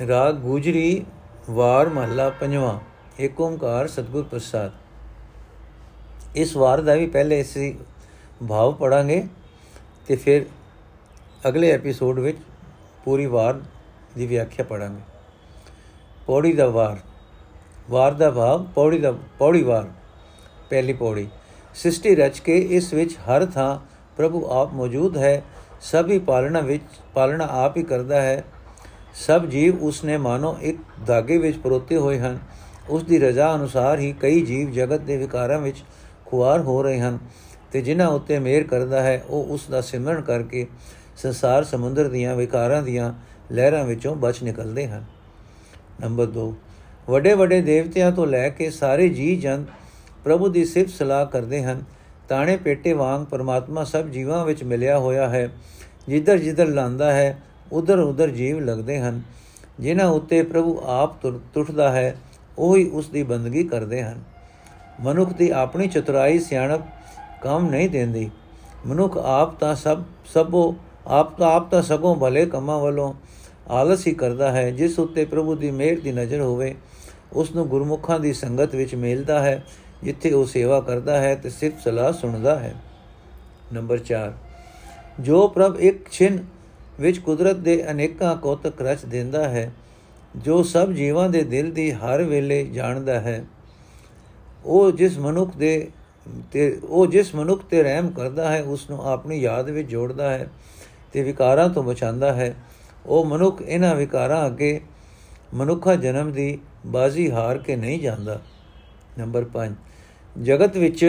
ਰਾਗ 0.00 0.34
ਗੁਜਰੀ, 0.34 1.04
ਵਾਰ 1.50 1.88
ਮਹੱਲਾ 1.88 2.28
ਪੰਜਵਾਂ 2.30 2.78
ਏਕ 3.20 3.40
ਓੰਕਾਰ 3.40 3.88
ਸਤਗੁਰ 3.88 4.22
ਪ੍ਰਸਾਦ। 4.24 4.70
ਇਸ 6.36 6.56
ਵਾਰ 6.56 6.80
ਦਾ 6.80 6.94
ਵੀ 6.94 7.06
ਪਹਿਲੇ 7.06 7.40
ਅਸੀਂ 7.42 7.74
ਭਾਵ 8.48 8.72
ਪੜਾਂਗੇ 8.74 9.26
ਤੇ 10.06 10.16
ਫਿਰ 10.16 10.44
ਅਗਲੇ 11.48 11.70
ਐਪੀਸੋਡ 11.72 12.18
ਵਿੱਚ 12.18 12.38
ਪੂਰੀ 13.04 13.26
ਵਾਰ 13.26 13.60
ਦੀ 14.16 14.26
ਵਿਆਖਿਆ 14.26 14.64
ਪੜਾਂਗੇ। 14.64 15.00
ਪੌੜੀ 16.26 16.52
ਦਾ 16.52 16.66
ਵਾਰ 16.68 16.98
ਵਾਰ 17.90 18.12
ਦਾ 18.12 18.30
ਭਾਵ, 18.30 18.64
ਪੌੜੀ 18.74 18.98
ਦਾ, 18.98 19.12
ਪੌੜੀ 19.38 19.62
ਵਾਰ, 19.62 19.86
ਪਹਿਲੀ 20.70 20.92
ਪੌੜੀ। 20.92 21.28
ਸ੍ਰਿਸ਼ਟੀ 21.74 22.14
ਰਚ 22.14 22.38
ਕੇ 22.38 22.58
ਇਸ 22.70 22.92
ਵਿੱਚ 22.94 23.16
ਹਰ 23.20 23.46
ਥਾਂ 23.46 23.78
ਪ੍ਰਭੂ 24.16 24.44
ਆਪ 24.50 24.72
ਮੌਜੂਦ 24.72 25.16
ਹੈ, 25.16 25.42
ਸਭੀ 25.80 26.18
ਪਾਲਣਾ 26.18 26.60
ਵਿੱਚ, 26.60 26.84
ਪਾਲਣਾ 27.14 27.48
ਆਪ 27.52 27.76
ਹੀ 27.76 27.82
ਕਰਦਾ 27.82 28.20
ਹੈ 28.22 28.44
ਸਭ 29.14 29.46
ਜੀਵ 29.46 29.82
ਉਸਨੇ 29.82 30.16
ਮਾਨੋ 30.16 30.56
ਇੱਕ 30.62 30.78
ਧਾਗੇ 31.06 31.36
ਵਿੱਚ 31.38 31.56
ਪਰੋਤੇ 31.58 31.96
ਹੋਏ 31.96 32.18
ਹਨ। 32.18 32.38
ਉਸ 32.90 33.02
ਦੀ 33.04 33.18
ਰਜ਼ਾ 33.18 33.54
ਅਨੁਸਾਰ 33.54 33.98
ਹੀ 33.98 34.12
ਕਈ 34.20 34.40
ਜੀਵ 34.40 34.70
ਜਗਤ 34.70 35.00
ਦੇ 35.00 35.16
ਵਿਕਾਰਾਂ 35.16 35.58
ਵਿੱਚ 35.58 35.82
ਖੁਆਰ 36.26 36.60
ਹੋ 36.60 36.82
ਰਹੇ 36.82 37.00
ਹਨ 37.00 37.18
ਤੇ 37.72 37.80
ਜਿਨ੍ਹਾਂ 37.82 38.08
ਉੱਤੇ 38.08 38.38
ਮਿਹਰ 38.38 38.64
ਕਰਦਾ 38.64 39.02
ਹੈ, 39.02 39.22
ਉਹ 39.28 39.44
ਉਸ 39.44 39.68
ਦਾ 39.70 39.80
ਸਿਮਰਨ 39.80 40.20
ਕਰਕੇ 40.22 40.66
ਸੰਸਾਰ 41.16 41.64
ਸਮੁੰਦਰ 41.64 42.08
ਦੀਆਂ 42.08 42.34
ਵਿਕਾਰਾਂ 42.36 42.82
ਦੀਆਂ 42.82 43.12
ਲਹਿਰਾਂ 43.52 43.84
ਵਿੱਚੋਂ 43.84 44.14
ਬਚ 44.16 44.42
ਨਿਕਲਦੇ 44.42 44.86
ਹਨ। 44.88 45.04
ਨੰਬਰ 46.00 46.26
2 46.26 46.52
ਵੱਡੇ 47.08 47.34
ਵੱਡੇ 47.34 47.60
ਦੇਵਤਿਆਂ 47.60 48.12
ਤੋਂ 48.12 48.26
ਲੈ 48.26 48.48
ਕੇ 48.48 48.70
ਸਾਰੇ 48.70 49.08
ਜੀ 49.08 49.36
ਜਨ 49.36 49.64
ਪ੍ਰਭੂ 50.24 50.48
ਦੀ 50.48 50.64
ਸਿਫਤ 50.64 50.90
ਸਲਾਹ 50.90 51.26
ਕਰਦੇ 51.26 51.62
ਹਨ। 51.62 51.84
ਤਾਣੇ 52.28 52.56
ਪੇਟੇ 52.56 52.92
ਵਾਂਗ 52.92 53.24
ਪਰਮਾਤਮਾ 53.26 53.84
ਸਭ 53.84 54.06
ਜੀਵਾਂ 54.06 54.44
ਵਿੱਚ 54.44 54.62
ਮਿਲਿਆ 54.64 54.98
ਹੋਇਆ 54.98 55.28
ਹੈ। 55.28 55.48
ਜਿੱਧਰ 56.08 56.38
ਜਿੱਧਰ 56.38 56.66
ਲਾਂਦਾ 56.66 57.12
ਹੈ 57.12 57.42
ਉਧਰ 57.72 57.98
ਉਧਰ 57.98 58.30
ਜੀਵ 58.30 58.60
ਲੱਗਦੇ 58.60 58.98
ਹਨ। 59.00 59.22
ਜਿਨ੍ਹਾਂ 59.80 60.08
ਉੱਤੇ 60.08 60.42
ਪ੍ਰਭੂ 60.42 60.78
ਆਪ 60.84 61.22
ਟੁੱਟਦਾ 61.54 61.90
ਹੈ, 61.92 62.16
ਉਹੀ 62.58 62.88
ਉਸ 62.90 63.08
ਦੀ 63.08 63.22
ਬੰਦਗੀ 63.22 63.64
ਕਰਦੇ 63.64 64.02
ਹਨ। 64.02 64.22
ਮਨੁੱਖ 65.00 65.32
ਦੀ 65.32 65.50
ਆਪਣੀ 65.50 65.86
ਚਤੁਰਾਈ 65.86 66.38
ਸਿਆਣਪ 66.38 66.80
ਕੰਮ 67.42 67.70
ਨਹੀਂ 67.70 67.88
ਦਿੰਦੀ। 67.90 68.30
ਮਨੁੱਖ 68.86 69.16
ਆਪ 69.16 69.58
ਤਾਂ 69.60 69.74
ਸਭ, 69.74 70.02
ਸਭੋ, 70.34 70.74
ਆਪ 71.06 71.38
ਤਾਂ 71.38 71.52
ਆਪ 71.52 71.70
ਤਾਂ 71.70 71.82
ਸਗੋਂ 71.82 72.14
ਭਲੇ 72.16 72.46
ਕੰਮਾਂ 72.46 72.78
ਵੱਲੋਂ 72.80 73.12
ਆਲਸ 73.70 74.06
ਹੀ 74.06 74.12
ਕਰਦਾ 74.12 74.50
ਹੈ। 74.52 74.70
ਜਿਸ 74.70 74.98
ਉੱਤੇ 74.98 75.24
ਪ੍ਰਭੂ 75.24 75.54
ਦੀ 75.54 75.70
ਮਿਹਰ 75.70 76.00
ਦੀ 76.00 76.12
ਨਜ਼ਰ 76.12 76.40
ਹੋਵੇ, 76.40 76.74
ਉਸ 77.32 77.54
ਨੂੰ 77.54 77.68
ਗੁਰਮੁਖਾਂ 77.68 78.20
ਦੀ 78.20 78.32
ਸੰਗਤ 78.32 78.74
ਵਿੱਚ 78.74 78.94
ਮਿਲਦਾ 78.94 79.40
ਹੈ, 79.42 79.62
ਜਿੱਥੇ 80.02 80.32
ਉਹ 80.32 80.44
ਸੇਵਾ 80.46 80.80
ਕਰਦਾ 80.80 81.20
ਹੈ 81.20 81.34
ਤੇ 81.34 81.50
ਸਿਰਫ 81.50 81.82
ਸਲਾਹ 81.84 82.12
ਸੁਣਦਾ 82.12 82.58
ਹੈ। 82.58 82.74
ਨੰਬਰ 83.72 83.98
4 83.98 84.32
ਜੋ 85.20 85.46
ਪ੍ਰਭ 85.48 85.76
ਇੱਕ 85.80 86.10
ਛਿਨ 86.10 86.38
ਵਿੱਚ 87.02 87.18
ਕੁਦਰਤ 87.18 87.56
ਦੇ 87.56 87.82
ਅਨੇਕਾਂ 87.90 88.36
ਕੋਤਕ 88.36 88.82
ਰਚ 88.82 89.04
ਦਿੰਦਾ 89.04 89.48
ਹੈ, 89.48 89.72
ਜੋ 90.36 90.62
ਸਭ 90.62 90.92
ਜੀਵਾਂ 90.92 91.28
ਦੇ 91.28 91.42
ਦਿਲ 91.44 91.70
ਦੀ 91.70 91.90
ਹਰ 91.92 92.22
ਵੇਲੇ 92.22 92.64
ਜਾਣਦਾ 92.64 93.20
ਹੈ। 93.20 93.44
ਉਹ 94.64 94.90
ਜਿਸ 94.92 95.18
ਮਨੁੱਖ 95.18 95.56
ਦੇ 95.56 95.88
ਤੇ 96.52 96.80
ਉਹ 96.82 97.06
ਜਿਸ 97.06 97.34
ਮਨੁੱਖ 97.34 97.64
ਤੇ 97.64 97.82
ਰਹਿਮ 97.82 98.10
ਕਰਦਾ 98.10 98.50
ਹੈ 98.50 98.62
ਉਸ 98.62 98.88
ਨੂੰ 98.90 98.98
ਆਪਣੀ 99.04 99.40
ਯਾਦ 99.40 99.70
ਵਿੱਚ 99.70 99.88
ਜੋੜਦਾ 99.88 100.30
ਹੈ 100.30 100.46
ਤੇ 101.12 101.22
ਵਿਕਾਰਾਂ 101.22 101.68
ਤੋਂ 101.68 101.82
ਬਚਾਉਂਦਾ 101.82 102.32
ਹੈ। 102.32 102.54
ਉਹ 103.06 103.24
ਮਨੁੱਖ 103.24 103.62
ਇਹਨਾਂ 103.62 103.94
ਵਿਕਾਰਾਂ 103.94 104.46
ਅੱਗੇ 104.46 104.80
ਮਨੁੱਖਾ 105.54 105.94
ਜਨਮ 105.96 106.32
ਦੀ 106.32 106.58
ਬਾਜ਼ੀ 106.86 107.30
ਹਾਰ 107.30 107.58
ਕੇ 107.58 107.76
ਨਹੀਂ 107.76 108.00
ਜਾਂਦਾ। 108.00 108.40
ਨੰਬਰ 109.18 109.44
5 109.52 109.74
ਜਗਤ 110.42 110.76
ਵਿੱਚ 110.76 111.04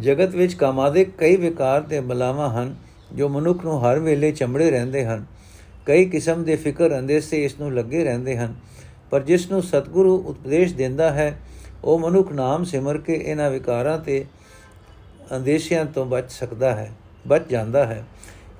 ਜਗਤ 0.00 0.34
ਵਿੱਚ 0.34 0.54
ਕਾਮਾਦੇ 0.54 1.04
ਕਈ 1.04 1.36
ਵਿਕਾਰ 1.36 1.80
ਤੇ 1.80 2.00
ਬਲਾਵਾਂ 2.00 2.50
ਹਨ, 2.50 2.74
ਜੋ 3.14 3.28
ਮਨੁੱਖ 3.28 3.64
ਨੂੰ 3.64 3.84
ਹਰ 3.84 3.98
ਵੇਲੇ 3.98 4.32
ਚੰਬੜੇ 4.32 4.70
ਰਹਿੰਦੇ 4.70 5.04
ਹਨ। 5.04 5.24
ਕਈ 5.86 6.04
ਕਿਸਮ 6.04 6.44
ਦੇ 6.44 6.56
ਫਿਕਰ 6.56 6.98
ਅੰਦੇਸੇ 6.98 7.44
ਇਸ 7.44 7.60
ਨੂੰ 7.60 7.74
ਲੱਗੇ 7.74 8.04
ਰਹਿੰਦੇ 8.04 8.36
ਹਨ। 8.36 8.54
ਪਰ 9.10 9.22
ਜਿਸ 9.22 9.50
ਨੂੰ 9.50 9.62
ਸਤਿਗੁਰੂ 9.62 10.16
ਉਪਦੇਸ਼ 10.26 10.74
ਦਿੰਦਾ 10.74 11.10
ਹੈ, 11.10 11.38
ਉਹ 11.84 11.98
ਮਨੁੱਖ 11.98 12.32
ਨਾਮ 12.32 12.64
ਸਿਮਰ 12.64 12.98
ਕੇ 12.98 13.14
ਇਹਨਾਂ 13.14 13.50
ਵਿਕਾਰਾਂ 13.50 13.98
ਤੇ 13.98 14.24
ਅੰਦੇਸ਼ਿਆਂ 15.36 15.84
ਤੋਂ 15.84 16.06
ਬਚ 16.06 16.30
ਸਕਦਾ 16.30 16.74
ਹੈ, 16.74 16.90
ਬਚ 17.28 17.42
ਜਾਂਦਾ 17.50 17.84
ਹੈ, 17.86 18.04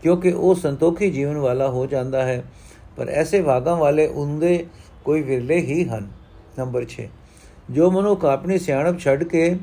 ਕਿਉਂਕਿ 0.03 0.33
ਉਹ 0.33 0.55
ਸੰਤੋਖੀ 0.55 1.11
ਜੀਵਨ 1.11 1.37
ਵਾਲਾ 1.37 1.69
ਹੋ 1.69 1.87
ਜਾਂਦਾ 1.87 2.23
ਹੈ। 2.23 2.45
ਪਰ 2.97 3.09
ਐਸੇ 3.09 3.43
ਭਾਗਾਂ 3.43 3.77
ਵਾਲੇ 3.77 4.07
ਉਹਦੇ 4.07 4.67
ਕੋਈ 5.05 5.23
ਵਿਰਲੇ 5.23 5.61
ਹੀ 5.61 5.85
ਹਨ। 5.85 6.09
ਨੰਬਰ 6.59 6.85
6 6.85 7.09
ਜੋ 7.71 7.91
ਮਨੁੱਖ 7.91 8.25
ਆਪਣੀ 8.25 8.59
ਸਿਆਣਪ 8.59 8.99
ਛੱਡ 8.99 9.25
ਕੇ 9.25 9.57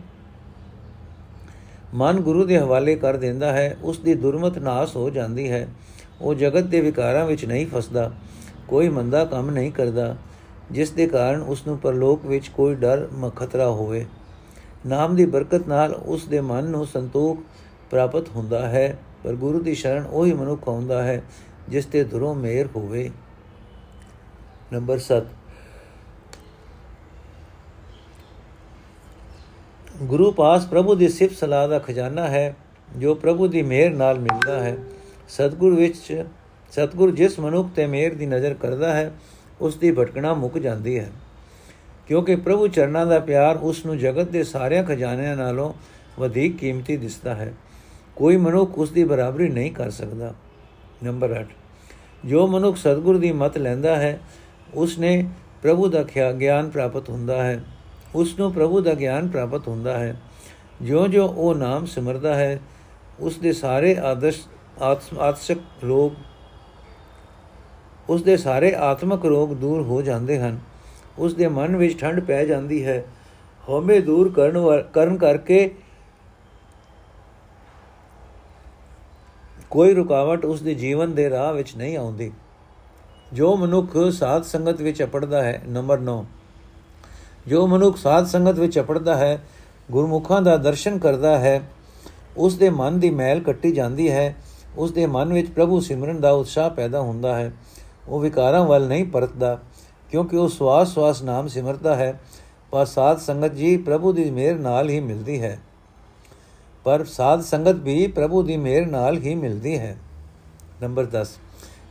ਮਨ 1.94 2.20
ਗੁਰੂ 2.20 2.46
ਦੇ 2.46 2.58
ਹਵਾਲੇ 2.60 2.96
ਕਰ 2.96 3.18
ਦਿੰਦਾ 3.18 3.52
ਹੈ, 3.54 3.78
ਉਸ 3.84 4.00
ਦੀ 4.00 4.14
ਦੁਰਮਤ 4.14 4.58
ਨਾਸ 4.58 4.96
ਹੋ 4.96 5.10
ਜਾਂਦੀ 5.10 5.52
ਹੈ। 5.52 5.68
ਉਹ 6.22 6.34
ਜਗਤ 6.36 6.64
ਦੇ 6.64 6.82
ਵਿਕਾਰਾਂ 6.82 7.26
ਵਿੱਚ 7.26 7.46
ਨਹੀਂ 7.46 7.68
ਫਸਦਾ, 7.68 8.12
ਕੋਈ 8.68 8.90
ਮੰਦਾ 8.90 9.26
ਕੰਮ 9.26 9.50
ਨਹੀਂ 9.50 9.72
ਕਰਦਾ, 9.72 10.16
ਜਿਸ 10.72 10.92
ਦੇ 10.92 11.08
ਕਾਰਨ 11.08 11.42
ਉਸ 11.42 11.68
ਨੂੰ 11.68 11.78
ਪਰਲੋਕ 11.78 12.26
ਵਿੱਚ 12.26 12.48
ਕੋਈ 12.48 12.76
ਡਰ 12.76 13.08
ਖਤਰਾ 13.36 13.70
ਹੋਵੇ। 13.70 14.06
ਨਾਮ 14.86 15.16
ਦੀ 15.16 15.26
ਬਰਕਤ 15.26 15.68
ਨਾਲ 15.68 15.94
ਉਸ 15.94 16.26
ਦੇ 16.26 16.42
ਮਨ 16.42 16.64
ਨੂੰ 16.64 16.86
ਸੰਤੋਖ 16.86 17.40
ਪ੍ਰਾਪਤ 17.92 18.30
ਹੁੰਦਾ 18.30 18.68
ਹੈ, 18.68 18.98
ਪਰ 19.24 19.36
ਗੁਰੂ 19.36 19.60
ਦੀ 19.60 19.76
ਸ਼ਰਨ 19.76 20.06
ਉਹੀ 20.06 20.34
ਮਨੁੱਖ 20.34 20.68
ਹੁੰਦਾ 20.68 21.04
ਹੈ, 21.04 21.22
ਜਿਸ 21.70 21.86
ਤੇ 21.86 22.04
ਦੁਰੋਂ 22.04 22.36
ਮੇਰ 22.36 22.68
ਹੋਵੇ। 22.76 23.10
ਨੰਬਰ 24.74 24.98
7 24.98 25.24
ਗੁਰੂ 30.04 30.32
ਪਾਸ 30.32 30.66
ਪ੍ਰਭੂ 30.66 30.96
ਦੀ 30.96 31.10
ਸਿਫਤ 31.10 31.36
ਸਲਾਹ 31.36 31.68
ਦਾ 31.68 31.80
ਖਜ਼ਾਨਾ 31.80 32.28
ਹੈ, 32.28 32.56
ਜੋ 32.98 33.16
ਪ੍ਰਭੂ 33.16 33.48
ਦੀ 33.48 33.62
ਮਿਹਰ 33.62 33.92
ਨਾਲ 33.92 34.20
ਮਿਲਦਾ 34.20 34.64
ਹੈ। 34.64 34.78
ਸਤਗੁਰ 35.30 35.76
ਵਿੱਚ, 35.76 36.26
ਸਤਗੁਰ 36.72 37.12
ਜਿਸ 37.12 37.40
ਮਨੁੱਖ 37.40 37.70
ਤੇ 37.76 37.86
ਮਿਹਰ 37.86 38.14
ਦੀ 38.14 38.26
ਨਜ਼ਰ 38.26 38.54
ਕਰਦਾ 38.54 38.94
ਹੈ, 38.94 39.14
ਉਸ 39.62 39.76
ਦੀ 39.76 39.92
ਭਟਕਣਾ 39.92 40.34
ਮੁੱਕ 40.34 40.58
ਜਾਂਦੀ 40.58 41.00
ਹੈ। 41.00 41.12
ਕਿਉਂਕਿ 42.08 42.36
ਪ੍ਰਭੂ 42.36 42.68
ਚਰਨਾਂ 42.68 43.06
ਦਾ 43.06 43.20
ਪਿਆਰ 43.20 43.58
ਉਸ 43.58 43.86
ਨੂੰ 43.86 43.98
ਜਗਤ 43.98 44.30
ਦੇ 44.30 44.44
ਸਾਰਿਆਂ 44.44 44.84
ਖਜ਼ਾਨਿਆਂ 44.84 45.38
ਨਾਲੋਂ 45.38 45.74
ਵਧੇਕ 46.20 46.58
ਕੀਮਤੀ 46.58 46.98
ਦਿਸਦਾ 46.98 47.36
ਹੈ। 47.36 47.54
ਕੋਈ 48.16 48.38
ਮਨੁੱਖ 48.38 48.72
ਉਸ 48.76 48.92
ਦੀ 48.92 49.04
ਬਰਾਬਰੀ 49.04 49.50
ਨਹੀਂ 49.50 49.72
ਕਰ 49.72 49.90
ਸਕਦਾ। 49.90 50.34
ਨੰਬਰ 51.04 51.42
8 51.42 51.46
ਜੋ 52.26 52.48
ਮਨੁੱਖ 52.48 52.78
ਸਤਗੁਰ 52.78 53.18
ਦੀ 53.18 53.32
ਮਤ 53.32 53.58
ਲੈਂਦਾ 53.58 53.96
ਹੈ, 53.96 54.20
ਉਸ 54.74 55.00
ਨੇ 55.00 55.30
ਪ੍ਰਭੂ 55.62 55.88
ਦਾ 55.88 56.04
ਗਿਆਨ 56.32 56.70
ਪ੍ਰਾਪਤ 56.70 57.10
ਹੁੰਦਾ 57.10 57.44
ਹੈ। 57.44 57.64
ਉਸ 58.16 58.40
ਨੂੰ 58.40 58.54
ਪ੍ਰਭੂ 58.54 58.82
ਦਾ 58.82 58.94
ਗਿਆਨ 58.94 59.28
ਪ੍ਰਾਪਤ 59.28 59.68
ਹੁੰਦਾ 59.68 59.98
ਹੈ। 59.98 60.22
ਜਿਉਂ-ਜਿਉਂ 60.82 61.30
ਉਹ 61.30 61.56
ਨਾਮ 61.56 61.86
ਸਿਮਰਦਾ 61.86 62.36
ਹੈ 62.36 62.60
ਉਸ 63.20 63.38
ਦੇ 63.38 63.54
ਸਾਰੇ 63.54 63.98
ਆਦਰਸ਼ 63.98 64.42
ਆਤਮਿਕ 65.20 65.60
ਰੋਗ 65.84 66.12
ਉਸ 68.10 68.24
ਦੇ 68.24 68.38
ਸਾਰੇ 68.38 68.76
ਆਤਮਿਕ 68.76 69.26
ਰੋਗ 69.26 69.50
ਦੂਰ 69.50 69.82
ਹੋ 69.82 70.02
ਜਾਂਦੇ 70.02 70.40
ਹਨ। 70.40 70.60
ਉਸ 71.20 71.34
ਦੇ 71.34 71.48
ਮਨ 71.48 71.76
ਵਿੱਚ 71.76 72.00
ਠੰਡ 72.00 72.20
ਪੈ 72.20 72.46
ਜਾਂਦੀ 72.46 72.86
ਹੈ। 72.86 73.06
ਹਉਮੈ 73.70 74.00
ਦੂਰ 74.00 74.32
ਕਰਨ 74.32 74.82
ਕਰਨ 74.94 75.18
ਕਰਕੇ 75.18 75.76
ਕੋਈ 79.70 79.94
ਰੁਕਾਵਟ 79.94 80.46
ਉਸ 80.46 80.62
ਦੇ 80.62 80.76
ਜੀਵਨ 80.76 81.16
ਦੇ 81.16 81.30
ਰਾਹ 81.30 81.54
ਵਿੱਚ 81.54 81.76
ਨਹੀਂ 81.76 81.98
ਆਉਂਦੀ। 81.98 82.32
ਜੋ 83.34 83.56
ਮਨੁੱਖ 83.56 84.12
ਸਾਧ 84.12 84.42
ਸੰਗਤ 84.42 84.82
ਵਿੱਚ 84.82 85.04
ਅਪੜਦਾ 85.04 85.44
ਹੈ, 85.44 85.62
ਨੰਬਰ 85.68 86.00
9 86.00 86.26
ਜੋ 87.48 87.68
ਮਨੁੱਖ 87.68 87.98
ਸਾਧ 87.98 88.26
ਸੰਗਤ 88.26 88.60
ਵਿੱਚ 88.60 88.80
ਅਪੜਦਾ 88.80 89.16
ਹੈ, 89.16 89.42
ਗੁਰਮੁਖਾਂ 89.92 90.42
ਦਾ 90.42 90.58
ਦਰਸ਼ਨ 90.58 90.98
ਕਰਦਾ 90.98 91.38
ਹੈ, 91.38 91.62
ਉਸ 92.38 92.56
ਦੇ 92.56 92.70
ਮਨ 92.70 93.00
ਦੀ 93.00 93.10
ਮੈਲ 93.10 93.40
ਕੱਟੀ 93.40 93.72
ਜਾਂਦੀ 93.72 94.12
ਹੈ, 94.12 94.36
ਉਸ 94.78 94.92
ਦੇ 94.92 95.06
ਮਨ 95.06 95.34
ਵਿੱਚ 95.34 95.50
ਪ੍ਰਭੂ 95.50 95.80
ਸਿਮਰਨ 95.80 96.22
ਦਾ 96.22 96.32
ਉਤਸ਼ਾਹ 96.32 96.70
ਪੈਦਾ 96.70 97.02
ਹੁੰਦਾ 97.02 97.36
ਹੈ। 97.36 97.52
ਉਹ 98.08 98.20
ਵਿਕਾਰਾਂ 98.20 98.66
ਵੱਲ 98.66 98.88
ਨਹੀਂ 98.88 99.06
ਪਰਤਦਾ, 99.06 99.60
ਕਿਉਂਕਿ 100.12 100.38
ਉਹ 100.38 100.50
ਸਵਾਸ 100.50 100.94
ਸਵਾਸ 100.94 101.22
ਨਾਮ 101.22 101.48
ਸਿਮਰਦਾ 101.48 101.96
ਹੈ, 101.96 102.20
ਪਰ 102.72 102.86
ਸਾਧ 102.86 103.18
ਸੰਗਤ 103.18 103.54
ਜੀ 103.54 103.78
ਪ੍ਰਭੂ 103.78 104.14
ਦੀ 104.14 104.32
ਮਿਹਰ 104.32 104.56
ਨਾਲ 104.56 104.90
ਹੀ 104.90 105.00
ਮਿਲਦੀ 105.00 105.42
ਹੈ। 105.42 105.60
ਪਰ 106.84 107.06
ਸਾਧ 107.06 107.42
ਸੰਗਤ 107.42 107.76
ਵੀ 107.76 108.08
ਪ੍ਰਭੂ 108.08 108.44
ਦੀ 108.44 108.58
ਮਿਹਰ 108.58 108.86
ਨਾਲ 108.86 109.18
ਹੀ 109.18 109.36
ਮਿਲਦੀ 109.36 109.80
ਹੈ। 109.80 109.98
ਨੰਬਰ 110.82 111.06
10 111.06 111.38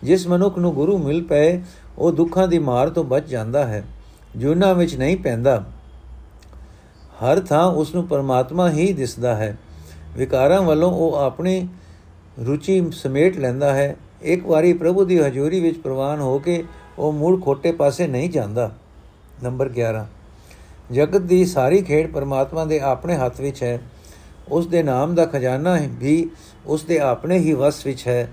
ਜਿਸ 0.03 0.27
ਮਨੁੱਖ 0.27 0.59
ਨੂੰ 0.59 0.75
ਗੁਰੂ 0.75 0.99
ਮਿਲ 0.99 1.25
ਪਏ, 1.25 1.61
ਉਹ 1.99 2.13
ਦੁੱਖਾਂ 2.13 2.49
ਦੀ 2.49 2.59
ਮਾਰ 2.59 2.89
ਤੋਂ 2.89 3.05
ਬਚ 3.05 3.27
ਜਾਂਦਾ 3.27 3.67
ਹੈ। 3.67 3.85
ਜੁਨਾ 4.37 4.73
ਵਿੱਚ 4.73 4.95
ਨਹੀਂ 4.95 5.17
ਪੈਂਦਾ। 5.17 5.65
ਹਰ 7.25 7.41
ਥਾਂ 7.41 7.65
ਉਸ 7.65 7.95
ਨੂੰ 7.95 8.07
ਪਰਮਾਤਮਾ 8.07 8.71
ਹੀ 8.71 8.93
ਦਿਸਦਾ 8.93 9.37
ਹੈ। 9.37 9.57
ਵਿਕਾਰਾਂ 10.17 10.63
ਵੱਲੋਂ 10.63 10.93
ਉਹ 10.93 11.15
ਆਪਣੀ 11.15 11.69
ਰੁਚੀ 12.47 12.91
ਸਮੇਟ 12.91 13.39
ਲੈਂਦਾ 13.39 13.75
ਹੈ। 13.75 13.97
ਇੱਕ 14.23 14.47
ਵਾਰੀ 14.47 14.73
ਪ੍ਰਭੂ 14.73 15.05
ਦੀ 15.05 15.21
ਹਜ਼ੂਰੀ 15.21 15.61
ਵਿੱਚ 15.61 15.79
ਪ੍ਰਵਾਨ 15.79 16.21
ਹੋ 16.21 16.39
ਕੇ 16.39 16.65
ਉਹ 16.99 17.13
ਮੂਲ 17.13 17.41
ਖੋਟੇ 17.41 17.73
ਪਾਸੇ 17.73 18.07
ਨਹੀਂ 18.07 18.31
ਜਾਂਦਾ। 18.31 18.73
ਨੰਬਰ 19.43 19.69
11 19.69 20.07
ਜਗਤ 20.93 21.21
ਦੀ 21.21 21.45
ਸਾਰੀ 21.45 21.83
ਖੇਡ 21.83 22.13
ਪਰਮਾਤਮਾ 22.13 22.65
ਦੇ 22.65 22.81
ਆਪਣੇ 22.81 23.17
ਹੱਥ 23.17 23.41
ਵਿੱਚ 23.41 23.63
ਹੈ। 23.63 23.81
ਉਸ 24.49 24.67
ਦੇ 24.67 24.83
ਨਾਮ 24.83 25.15
ਦਾ 25.15 25.27
ਖਜ਼ਾਨਾ 25.27 25.79
ਵੀ 25.91 26.31
ਉਸ 26.67 26.85
ਦੇ 26.85 26.99
ਆਪਣੇ 26.99 27.39
ਹੀ 27.39 27.53
ਵਸ 27.53 27.87
ਵਿੱਚ 27.87 28.09
ਹੈ। 28.09 28.31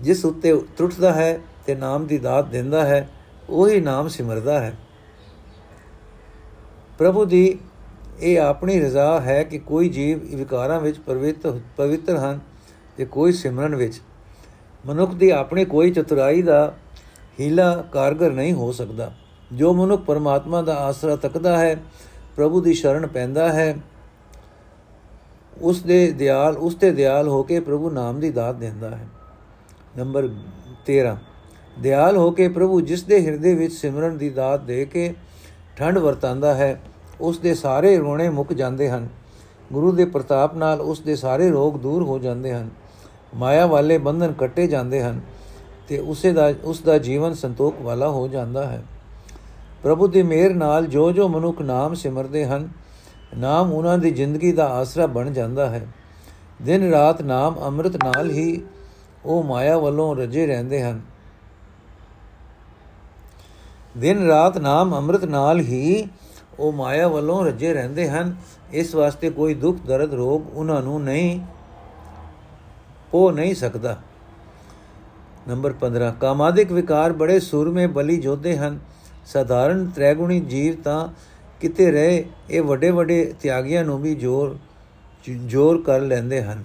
ਜਿਸ 0.00 0.24
ਉੱਤੇ 0.24 0.60
ਟੁੱਟਦਾ 0.76 1.12
ਹੈ 1.12 1.38
ਤੇ 1.66 1.74
ਨਾਮ 1.74 2.06
ਦੀ 2.06 2.18
ਦਾਤ 2.18 2.48
ਦਿੰਦਾ 2.48 2.84
ਹੈ, 2.84 3.08
ਉਹੀ 3.50 3.80
ਨਾਮ 3.80 4.08
ਸਿਮਰਦਾ 4.08 4.60
ਹੈ। 4.60 4.72
ਪ੍ਰਭੂ 7.02 7.24
ਦੀ 7.24 7.58
ਇਹ 8.20 8.40
ਆਪਣੀ 8.40 8.80
ਰਜ਼ਾ 8.80 9.20
ਹੈ 9.20 9.42
ਕਿ 9.42 9.58
ਕੋਈ 9.58 9.88
ਜੀਵ 9.88 10.36
ਵਿਕਾਰਾਂ 10.36 10.80
ਵਿੱਚ 10.80 10.98
ਪਵਿੱਤਰ 10.98 11.58
ਪਵਿੱਤਰ 11.76 12.16
ਹਨ 12.16 12.40
ਤੇ 12.96 13.04
ਕੋਈ 13.04 13.32
ਸਿਮਰਨ 13.32 13.74
ਵਿੱਚ। 13.74 14.00
ਮਨੁੱਖ 14.86 15.14
ਦੀ 15.14 15.30
ਆਪਣੀ 15.30 15.64
ਕੋਈ 15.64 15.90
ਚਤੁਰਾਈ 15.90 16.42
ਦਾ 16.42 16.74
ਹੀਲਾ 17.40 17.84
ਕਾਰਗਰ 17.92 18.32
ਨਹੀਂ 18.32 18.52
ਹੋ 18.52 18.72
ਸਕਦਾ। 18.72 19.12
ਜੋ 19.52 19.72
ਮਨੁੱਖ 19.72 20.02
ਪਰਮਾਤਮਾ 20.02 20.62
ਦਾ 20.62 20.74
ਆਸਰਾ 20.74 21.16
ਤੱਕਦਾ 21.16 21.58
ਹੈ, 21.58 21.76
ਪ੍ਰਭੂ 22.36 22.60
ਦੀ 22.60 22.74
ਸ਼ਰਨ 22.74 23.06
ਪੈਂਦਾ 23.06 23.52
ਹੈ, 23.52 23.76
ਉਸ 25.60 25.82
ਦੇ 25.82 26.10
ਦਿਆਲ, 26.12 26.56
ਉਸ 26.56 26.74
ਤੇ 26.74 26.90
ਦਿਆਲ 26.90 27.28
ਹੋ 27.28 27.42
ਕੇ 27.42 27.60
ਪ੍ਰਭੂ 27.60 27.90
ਨਾਮ 27.90 28.20
ਦੀ 28.20 28.30
ਦਾਤ 28.30 28.54
ਦਿੰਦਾ 28.54 28.90
ਹੈ। 28.90 29.08
ਨੰਬਰ 29.98 30.28
13 30.86 31.18
ਦਿਆਲ 31.78 32.16
ਹੋ 32.16 32.30
ਕੇ 32.30 32.48
ਪ੍ਰਭੂ 32.48 32.80
ਜਿਸ 32.80 33.02
ਦੇ 33.02 33.26
ਹਿਰਦੇ 33.26 33.54
ਵਿੱਚ 33.54 33.74
ਸਿਮਰਨ 33.74 34.18
ਦੀ 34.18 34.30
ਦਾਤ 34.30 34.60
ਦੇ 34.60 34.84
ਕੇ 34.84 35.14
ਠੰਡ 35.76 35.98
ਵਰਤਾਂਦਾ 35.98 36.54
ਹੈ 36.54 36.80
ਉਸ 37.22 37.38
ਦੇ 37.38 37.54
ਸਾਰੇ 37.54 37.98
ਰੋਣੇ 37.98 38.28
ਮੁੱਕ 38.28 38.52
ਜਾਂਦੇ 38.52 38.90
ਹਨ। 38.90 39.08
ਗੁਰੂ 39.72 39.92
ਦੇ 39.92 40.04
ਪ੍ਰਤਾਪ 40.04 40.56
ਨਾਲ 40.56 40.80
ਉਸ 40.80 41.00
ਦੇ 41.00 41.16
ਸਾਰੇ 41.16 41.50
ਰੋਗ 41.50 41.74
ਦੂਰ 41.74 42.02
ਹੋ 42.02 42.18
ਜਾਂਦੇ 42.18 42.54
ਹਨ। 42.54 42.70
ਮਾਇਆ 43.34 43.66
ਵਾਲੇ 43.66 43.98
ਬੰਧਨ 43.98 44.32
ਕੱਟੇ 44.32 44.66
ਜਾਂਦੇ 44.66 45.02
ਹਨ 45.02 45.20
ਤੇ 45.88 45.98
ਉਸੇ 45.98 46.32
ਦਾ, 46.32 46.52
ਉਸ 46.64 46.80
ਦਾ 46.80 46.98
ਜੀਵਨ 46.98 47.34
ਸੰਤੋਖ 47.34 47.80
ਵਾਲਾ 47.80 48.08
ਹੋ 48.08 48.28
ਜਾਂਦਾ 48.28 48.66
ਹੈ। 48.66 48.82
ਪ੍ਰਭੂ 49.82 50.06
ਦੀ 50.06 50.22
ਮਿਹਰ 50.22 50.54
ਨਾਲ 50.54 50.86
ਜੋ 50.86 51.12
ਜੋ 51.12 51.28
ਮਨੁੱਖ 51.28 51.60
ਨਾਮ 51.60 51.94
ਸਿਮਰਦੇ 51.94 52.46
ਹਨ, 52.46 52.68
ਨਾਮ 53.38 53.72
ਉਹਨਾਂ 53.72 53.98
ਦੀ 53.98 54.10
ਜ਼ਿੰਦਗੀ 54.10 54.52
ਦਾ 54.52 54.68
ਆਸਰਾ 54.68 55.06
ਬਣ 55.06 55.30
ਜਾਂਦਾ 55.30 55.68
ਹੈ। 55.70 55.86
ਦਿਨ 56.62 56.90
ਰਾਤ 56.90 57.22
ਨਾਮ 57.22 57.56
ਅੰਮ੍ਰਿਤ 57.62 57.96
ਨਾਲ 57.96 58.30
ਹੀ 58.30 58.62
ਉਹ 59.24 59.42
ਮਾਇਆ 59.42 59.78
ਵੱਲੋਂ 59.78 60.16
ਰਜੇ 60.16 60.46
ਰਹਿੰਦੇ 60.46 60.82
ਹਨ। 60.82 61.00
ਦਿਨ 63.98 64.26
ਰਾਤ 64.26 64.58
ਨਾਮ 64.58 64.96
ਅੰਮ੍ਰਿਤ 64.96 65.24
ਨਾਲ 65.24 65.60
ਹੀ 65.60 66.08
ਉਹ 66.62 66.72
ਮਾਇਆ 66.72 67.08
ਵੱਲੋਂ 67.08 67.44
ਰਜੇ 67.44 67.72
ਰਹਿੰਦੇ 67.72 68.08
ਹਨ। 68.08 68.34
ਇਸ 68.72 68.94
ਵਾਸਤੇ 68.94 69.30
ਕੋਈ 69.30 69.54
ਦੁੱਖ, 69.54 69.78
ਦਰਦ, 69.86 70.14
ਰੋਗ 70.14 70.56
ਉਹਨਾਂ 70.56 70.82
ਨੂੰ 70.82 71.02
ਨਹੀਂ 71.02 71.40
ਹੋ 73.14 73.30
ਨਹੀਂ 73.30 73.54
ਸਕਦਾ। 73.54 73.98
ਨੰਬਰ 75.48 75.72
15 75.72 76.10
ਕਾਮਾਦਿਕ 76.20 76.72
ਵਿਕਾਰ 76.72 77.12
ਬੜੇ 77.12 77.40
ਸੂਰਮੇ 77.40 77.86
ਬਲੀ 77.86 78.16
ਜੋਧੇ 78.16 78.56
ਹਨ। 78.56 78.78
ਸਾਧਾਰਨ 79.26 79.86
ਤ੍ਰੈਗੁਣੀ 79.86 80.40
ਜੀਵ 80.40 80.82
ਤਾਂ 80.82 81.08
ਕਿਤੇ 81.60 81.90
ਰਹੇ, 81.90 82.24
ਇਹ 82.50 82.62
ਵੱਡੇ 82.62 82.90
ਵੱਡੇ 82.90 83.34
ਤਿਆਗੀਆਂ 83.40 83.84
ਨੂੰ 83.84 84.00
ਵੀ 84.02 84.14
ਜੋਰ 84.14 84.56
ਜੋਰ 85.30 85.82
ਕਰ 85.82 86.00
ਲੈਂਦੇ 86.00 86.42
ਹਨ। 86.42 86.64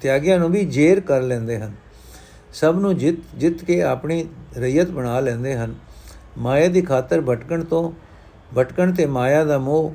ਤਿਆਗੀਆਂ 0.00 0.38
ਨੂੰ 0.38 0.50
ਵੀ 0.50 0.64
ਜੇਰ 0.64 1.00
ਕਰ 1.00 1.22
ਲੈਂਦੇ 1.22 1.58
ਹਨ। 1.58 1.72
ਸਭ 2.52 2.76
ਨੂੰ 2.80 2.96
ਜਿੱਤ 2.96 3.36
ਜਿੱਤ 3.36 3.64
ਕੇ 3.64 3.82
ਆਪਣੀ 3.82 4.26
ਰਈਅਤ 4.58 4.90
ਬਣਾ 4.90 5.20
ਲੈਂਦੇ 5.20 5.56
ਹਨ। 5.56 5.74
ਮਾਇਆ 6.38 6.68
ਦੀ 6.68 6.82
ਖਾਤਰ 6.82 7.20
ਭਟਕਣ 7.20 7.64
ਤੋਂ 7.64 8.07
ਭਟਕਣ 8.56 8.92
ਤੇ 8.92 9.06
ਮਾਇਆ 9.06 9.44
ਦਾ 9.44 9.58
ਮੋਹ, 9.58 9.94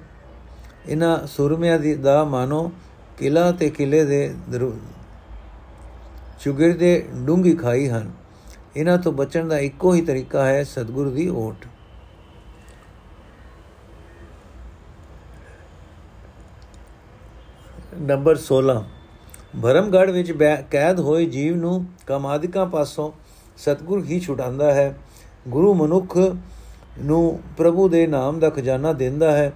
ਇਹਨਾਂ 0.87 1.27
ਸੁਰਮਿਆਂ 1.27 1.79
ਦੀ 1.79 1.93
ਦਾ 1.95 2.23
ਮਾਨੋ 2.23 2.71
ਕਿਲਾ 3.17 3.51
ਤੇ 3.51 3.69
ਕਿਲੇ 3.69 4.03
ਦੇ 4.05 4.33
ਚੁਗਿਰ 6.39 6.77
ਦੇ 6.77 7.07
ਡੂੰਗੀ 7.25 7.55
ਖਾਈ 7.55 7.87
ਹਨ। 7.89 8.11
ਇਹਨਾਂ 8.75 8.97
ਤੋਂ 8.97 9.11
ਬਚਣ 9.13 9.47
ਦਾ 9.47 9.57
ਇੱਕੋ 9.59 9.93
ਹੀ 9.93 10.01
ਤਰੀਕਾ 10.01 10.45
ਹੈ 10.45 10.63
ਸਤਿਗੁਰੂ 10.63 11.11
ਦੀ 11.11 11.27
ਓਟ। 11.29 11.65
ਨੰਬਰ 18.01 18.37
16 18.39 18.81
ਭਰਮਗੜ 19.61 20.09
ਵਿੱਚ 20.11 20.31
ਕੈਦ 20.71 20.99
ਹੋਏ 20.99 21.25
ਜੀਵ 21.25 21.55
ਨੂੰ 21.55 21.85
ਕਮਾਦਿਕਾਂ 22.07 22.65
ਪਾਸੋਂ 22.65 23.11
ਸਤਿਗੁਰ 23.57 24.03
ਹੀ 24.03 24.19
ਛੁਡਾਉਂਦਾ 24.19 24.73
ਹੈ। 24.73 24.87
ਗੁਰੂ 25.47 25.73
ਮਨੁੱਖ 25.73 26.17
ਨੂੰ 26.99 27.39
ਪ੍ਰਭੂ 27.57 27.89
ਦੇ 27.89 28.07
ਨਾਮ 28.07 28.39
ਦਾ 28.39 28.49
ਖਜ਼ਾਨਾ 28.49 28.93
ਦਿੰਦਾ 28.93 29.31
ਹੈ। 29.31 29.53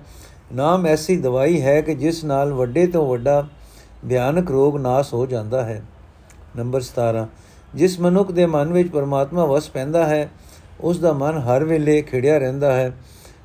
ਨਾਮ 0.55 0.85
ਐਸੀ 0.85 1.17
ਦਵਾਈ 1.17 1.61
ਹੈ 1.61 1.81
ਕਿ 1.81 1.95
ਜਿਸ 1.95 2.23
ਨਾਲ 2.23 2.53
ਵੱਡੇ 2.53 2.87
ਤੋਂ 2.87 3.07
ਵੱਡਾ 3.07 3.47
ਭਿਆਨਕ 4.09 4.51
ਰੋਗ 4.51 4.77
ਨਾਸ 4.77 5.13
ਹੋ 5.13 5.25
ਜਾਂਦਾ 5.25 5.65
ਹੈ। 5.65 5.81
ਨੰਬਰ 6.57 6.81
17 6.81 7.27
ਜਿਸ 7.75 7.99
ਮਨੁੱਖ 7.99 8.31
ਦੇ 8.31 8.45
ਮਨ 8.45 8.73
ਵਿੱਚ 8.73 8.89
ਪਰਮਾਤਮਾ 8.89 9.45
ਵਸ 9.45 9.69
ਪੈਂਦਾ 9.69 10.05
ਹੈ, 10.05 10.29
ਉਸ 10.81 10.99
ਦਾ 10.99 11.13
ਮਨ 11.13 11.37
ਹਰ 11.37 11.63
ਵੇਲੇ 11.63 12.01
ਖਿੜਿਆ 12.01 12.37
ਰਹਿੰਦਾ 12.37 12.73
ਹੈ। 12.73 12.91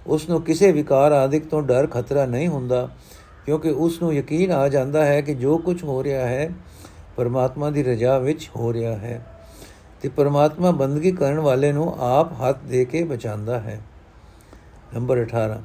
ਉਸ 0.06 0.28
ਨੂੰ 0.28 0.42
ਕਿਸੇ 0.42 0.72
ਵਿਕਾਰ 0.72 1.12
ਆਦਿਕ 1.12 1.46
ਤੋਂ 1.46 1.62
ਡਰ 1.62 1.86
ਖਤਰਾ 1.86 2.26
ਨਹੀਂ 2.26 2.48
ਹੁੰਦਾ, 2.48 2.88
ਕਿਉਂਕਿ 3.46 3.70
ਉਸ 3.70 4.02
ਨੂੰ 4.02 4.14
ਯਕੀਨ 4.14 4.52
ਆ 4.52 4.68
ਜਾਂਦਾ 4.68 5.04
ਹੈ 5.04 5.20
ਕਿ 5.20 5.34
ਜੋ 5.34 5.58
ਕੁਝ 5.58 5.84
ਹੋ 5.84 6.04
ਰਿਹਾ 6.04 6.26
ਹੈ, 6.26 6.50
ਪਰਮਾਤਮਾ 7.16 7.70
ਦੀ 7.70 7.82
ਰਜ਼ਾ 7.82 8.18
ਵਿੱਚ 8.18 8.50
ਹੋ 8.56 8.72
ਰਿਹਾ 8.72 8.92
ਹੈ। 8.92 9.26
ਤੇ 10.02 10.08
ਪਰਮਾਤਮਾ 10.08 10.70
ਬੰਦਗੀ 10.70 11.10
ਕਰਨ 11.12 11.38
ਵਾਲੇ 11.38 11.72
ਨੂੰ 11.72 11.94
ਆਪ 12.00 12.32
ਹੱਥ 12.32 12.58
ਦੇ 12.60 12.84
ਕੇ 12.84 13.02
ਬਚਾਉਂਦਾ 13.04 13.58
ਹੈ। 13.60 13.80
ਨੰਬਰ 14.94 15.18
18 15.18 15.60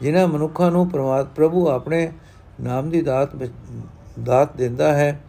ਜਿਨ੍ਹਾਂ 0.00 0.26
ਮਨੁੱਖਾਂ 0.28 0.70
ਨੂੰ 0.70 0.88
ਪਰਮਾਤਮਾ 0.90 1.32
ਪ੍ਰਭੂ 1.34 1.66
ਆਪਣੇ 1.68 2.12
ਨਾਮ 2.60 2.90
ਦੀ 2.90 3.00
ਦਾਤ 3.02 3.34
ਦਾਤ 4.20 4.56
ਦਿੰਦਾ 4.56 4.92
ਹੈ, 4.94 5.20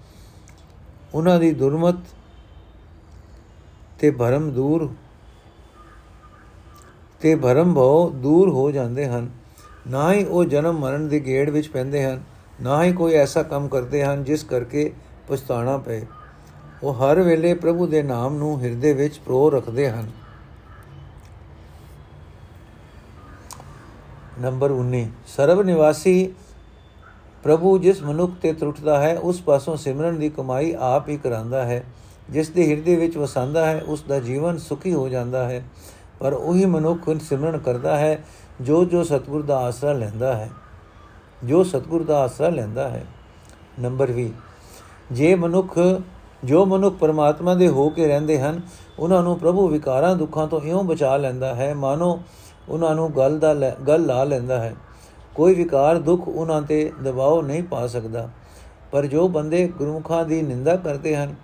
ਉਹਨਾਂ 1.13 1.39
ਦੀ 1.39 1.51
ਦੁਰਮਤ 1.53 1.95
ਤੇ 3.99 4.11
ਭਰਮ 4.11 4.49
ਦੂਰ, 4.51 4.89
ਤੇ 7.21 7.35
ਭਰਮ 7.35 7.73
ਭਉ 7.73 8.09
ਦੂਰ 8.11 8.49
ਹੋ 8.49 8.69
ਜਾਂਦੇ 8.71 9.07
ਹਨ। 9.07 9.29
ਨਾ 9.87 10.11
ਹੀ 10.13 10.23
ਉਹ 10.23 10.43
ਜਨਮ 10.45 10.79
ਮਰਨ 10.79 11.07
ਦੇ 11.07 11.19
ਗੇੜ 11.19 11.49
ਵਿੱਚ 11.49 11.67
ਪੈਂਦੇ 11.67 12.03
ਹਨ, 12.05 12.21
ਨਾ 12.61 12.83
ਹੀ 12.83 12.91
ਕੋਈ 12.93 13.13
ਐਸਾ 13.13 13.43
ਕੰਮ 13.43 13.67
ਕਰਦੇ 13.67 14.03
ਹਨ 14.03 14.23
ਜਿਸ 14.23 14.43
ਕਰਕੇ 14.43 14.91
ਪਛਤਾਣਾ 15.27 15.77
ਪਏ। 15.77 16.05
ਉਹ 16.83 16.93
ਹਰ 16.93 17.21
ਵੇਲੇ 17.21 17.53
ਪ੍ਰਭੂ 17.53 17.87
ਦੇ 17.87 18.03
ਨਾਮ 18.03 18.35
ਨੂੰ 18.35 18.61
ਹਿਰਦੇ 18.61 18.93
ਵਿੱਚ 18.93 19.17
ਪ੍ਰੋ 19.17 19.49
ਰੱਖਦੇ 19.49 19.89
ਹਨ। 19.89 20.09
ਨੰਬਰ 24.41 24.71
19 24.71 25.07
ਸਰਬ 25.27 25.61
ਨਿਵਾਸੀ 25.61 26.33
ਪ੍ਰਭੂ 27.43 27.77
ਜਿਸ 27.77 28.03
ਮਨੁੱਖ 28.03 28.31
ਤੇ 28.41 28.53
ਤਰੁੱਟਦਾ 28.53 29.01
ਹੈ, 29.01 29.19
ਉਸ 29.19 29.41
ਪਾਸੋਂ 29.41 29.77
ਸਿਮਰਨ 29.77 30.19
ਦੀ 30.19 30.29
ਕਮਾਈ 30.29 30.75
ਆਪ 30.79 31.09
ਹੀ 31.09 31.17
ਕਰਾਂਦਾ 31.17 31.65
ਹੈ। 31.65 31.83
ਜਿਸ 32.29 32.49
ਦੇ 32.49 32.71
ਹਿਰਦੇ 32.71 32.95
ਵਿੱਚ 32.95 33.17
ਵਸੰਦਾ 33.17 33.65
ਹੈ, 33.65 33.81
ਉਸ 33.87 34.03
ਦਾ 34.03 34.19
ਜੀਵਨ 34.19 34.57
ਸੁਖੀ 34.57 34.93
ਹੋ 34.93 35.09
ਜਾਂਦਾ 35.09 35.49
ਹੈ। 35.49 35.65
ਪਰ 36.19 36.33
ਉਹੀ 36.33 36.65
ਮਨੁੱਖ 36.65 37.21
ਸਿਮਰਨ 37.21 37.57
ਕਰਦਾ 37.57 37.97
ਹੈ, 37.97 38.23
ਜੋ 38.61 38.85
ਜੋ 38.85 39.03
ਸਤਗੁਰ 39.03 39.41
ਦਾ 39.41 39.57
ਆਸਰਾ 39.57 39.93
ਲੈਂਦਾ 39.93 40.37
ਹੈ। 40.37 40.49
ਜੋ 41.43 41.63
ਸਤਗੁਰ 41.63 42.03
ਦਾ 42.03 42.19
ਆਸਰਾ 42.19 42.49
ਲੈਂਦਾ 42.49 42.89
ਹੈ। 42.89 43.05
ਨੰਬਰ 43.79 44.11
20 44.11 44.31
ਜੇ 45.11 45.35
ਮਨੁੱਖ 45.35 45.79
ਜੋ 46.43 46.65
ਮਨੁੱਖ 46.65 46.95
ਪਰਮਾਤਮਾ 46.95 47.55
ਦੇ 47.55 47.67
ਹੋ 47.67 47.89
ਕੇ 47.89 48.07
ਰਹਿੰਦੇ 48.07 48.39
ਹਨ, 48.39 48.61
ਉਹਨਾਂ 48.99 49.23
ਨੂੰ 49.23 49.39
ਪ੍ਰਭੂ 49.39 49.67
ਵਿਕਾਰਾਂ 49.67 50.15
ਦੁੱਖਾਂ 50.15 50.47
ਤੋਂ 50.47 50.61
ਇਉਂ 50.61 50.83
ਬਚਾ 50.83 51.17
ਲੈਂਦਾ 51.17 51.55
ਹੈ, 51.55 51.73
ਮਾਨੋ 51.73 52.21
ਉਹਨਾਂ 52.69 52.95
ਨੂੰ 52.95 53.15
ਗੱਲ 53.17 53.39
ਦਾ 53.39 53.53
ਗੱਲ 53.87 54.05
ਲਾ 54.05 54.23
ਲੈਂਦਾ 54.23 54.61
ਹੈ। 54.61 54.75
ਕੋਈ 55.35 55.55
ਵਿਕਾਰ 55.55 55.99
ਦੁੱਖ 55.99 56.27
ਉਹਨਾਂ 56.27 56.61
ਤੇ 56.61 56.91
ਦਬਾਅ 57.03 57.41
ਨਹੀਂ 57.41 57.63
ਪਾ 57.63 57.87
ਸਕਦਾ। 57.87 58.29
ਪਰ 58.91 59.05
ਜੋ 59.05 59.27
ਬੰਦੇ 59.27 59.67
ਗੁਰਮੁਖਾਂ 59.67 60.25
ਦੀ 60.25 60.41
ਨਿੰਦਾ 60.41 60.75
ਕਰਦੇ 60.75 61.15
ਹਨ, 61.15 61.35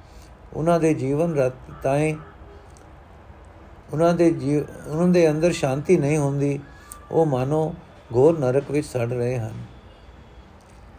ਉਹਨਾਂ 0.54 0.80
ਦੇ 0.80 0.94
ਜੀਵਨ 0.94 1.36
ਰਤ 1.36 1.54
ਤਾਏ, 1.84 2.16
ਉਹਨਾਂ 3.94 4.14
ਦੇ 4.14 4.66
ਉਹਨਾਂ 4.88 5.08
ਦੇ 5.08 5.30
ਅੰਦਰ 5.32 5.52
ਸ਼ਾਂਤੀ 5.52 5.98
ਨਹੀਂ 5.98 6.18
ਹੁੰਦੀ, 6.18 6.60
ਉਹ 7.12 7.26
ਮਾਨੋ 7.26 7.74
ਘੋਰ 8.16 8.40
ਨਰਕ 8.40 8.72
ਵਿੱਚ 8.72 8.88
ਸੜ 8.88 9.14
ਰਹੇ 9.14 9.38
ਹਨ। 9.38 9.54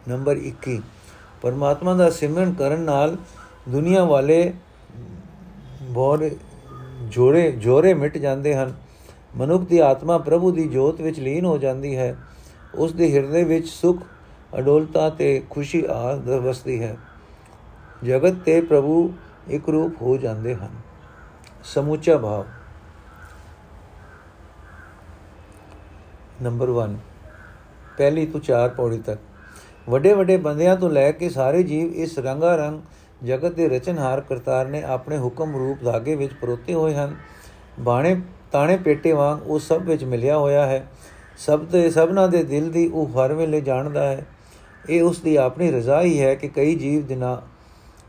ਨੰਬਰ 0.07 0.37
21 0.37 0.81
ਪਰਮਾਤਮਾ 1.41 1.93
ਦਾ 1.93 2.09
ਸਿਮਰਨ 2.09 2.53
ਕਰਨ 2.53 2.79
ਨਾਲ 2.79 3.17
ਦੁਨੀਆ 3.69 4.03
ਵਾਲੇ 4.03 4.53
ਬਹੁਤ 5.81 6.23
ਜੋਰੇ 7.03 7.51
ਜੋਰੇ 7.51 7.93
ਮਿਟ 7.93 8.17
ਜਾਂਦੇ 8.17 8.55
ਹਨ। 8.55 8.73
ਮਨੁੱਖ 9.37 9.63
ਦੀ 9.63 9.79
ਆਤਮਾ 9.79 10.17
ਪ੍ਰਭੂ 10.17 10.51
ਦੀ 10.51 10.67
ਜੋਤ 10.67 11.01
ਵਿੱਚ 11.01 11.19
ਲੀਨ 11.19 11.45
ਹੋ 11.45 11.57
ਜਾਂਦੀ 11.57 11.95
ਹੈ। 11.97 12.15
ਉਸ 12.75 12.93
ਦੇ 12.93 13.11
ਹਿਰਦੇ 13.13 13.43
ਵਿੱਚ 13.43 13.67
ਸੁਖ, 13.67 14.03
ਅਡੋਲਤਾ 14.57 15.09
ਤੇ 15.09 15.41
ਖੁਸ਼ੀ 15.49 15.83
ਆ 15.89 16.15
ਵਸਦੀ 16.15 16.81
ਹੈ। 16.83 16.97
ਜਗਤ 18.03 18.35
ਤੇ 18.45 18.61
ਪ੍ਰਭੂ 18.61 19.13
ਇੱਕ 19.47 19.69
ਰੂਪ 19.69 20.01
ਹੋ 20.01 20.17
ਜਾਂਦੇ 20.17 20.55
ਹਨ। 20.55 20.69
ਸਮੁੱਚਾ 21.63 22.17
ਭਾਵ। 22.17 22.45
ਨੰਬਰ 26.41 26.69
1 26.69 26.97
ਪਹਿਲੀ 27.97 28.25
ਤੋਂ 28.25 28.39
4 28.39 28.69
ਪੌੜੀ 28.69 28.97
ਤੱਕ। 28.97 29.19
ਵੱਡੇ 29.89 30.13
ਵੱਡੇ 30.13 30.37
ਬੰਦਿਆਂ 30.37 30.75
ਤੋਂ 30.75 30.89
ਲੈ 30.89 31.11
ਕੇ 31.11 31.29
ਸਾਰੇ 31.29 31.63
ਜੀਵ 31.63 31.93
ਇਸ 31.93 32.19
ਰੰਗਾ 32.19 32.55
ਰੰਗ 32.55 32.81
ਜਗਤ 33.23 33.53
ਦੇ 33.53 33.69
ਰਚਨਹਾਰ 33.69 34.21
ਕਰਤਾਰ 34.21 34.67
ਨੇ 34.67 34.83
ਆਪਣੇ 34.83 35.17
ਹੁਕਮ 35.17 35.55
ਰੂਪ 35.55 35.83
ਧਾਗੇ 35.83 36.15
ਵਿੱਚ 36.15 36.33
ਪਰੋਤੇ 36.33 36.73
ਹੋਏ 36.73 36.95
ਹਨ। 36.95 37.15
ਬਾਣੇ, 37.79 38.21
ਤਾਣੇ 38.51 38.77
ਪੇਟੇ 38.77 39.11
ਵਾਂਗ 39.11 39.47
ਉਹ 39.47 39.59
ਸਭ 39.59 39.81
ਵਿੱਚ 39.81 40.03
ਮਿਲਿਆ 40.03 40.37
ਹੋਇਆ 40.37 40.65
ਹੈ। 40.65 40.87
ਸਭ 41.37 41.65
ਤੇ 41.65 41.89
ਸਭਨਾ 41.89 42.27
ਦੇ 42.27 42.43
ਦਿਲ 42.43 42.71
ਦੀ 42.71 42.87
ਉਹ 42.87 43.07
ਹਰ 43.07 43.33
ਵੇਲੇ 43.33 43.61
ਜਾਣਦਾ 43.61 44.07
ਹੈ। 44.07 44.25
ਇਹ 44.89 45.01
ਉਸ 45.01 45.19
ਦੀ 45.19 45.35
ਆਪਣੀ 45.35 45.71
ਰਜ਼ਾ 45.71 46.01
ਹੀ 46.01 46.21
ਹੈ 46.21 46.35
ਕਿ 46.35 46.47
ਕਈ 46.47 46.75
ਜੀਵ 46.75 47.05
ਦਿਨਾ 47.05 47.41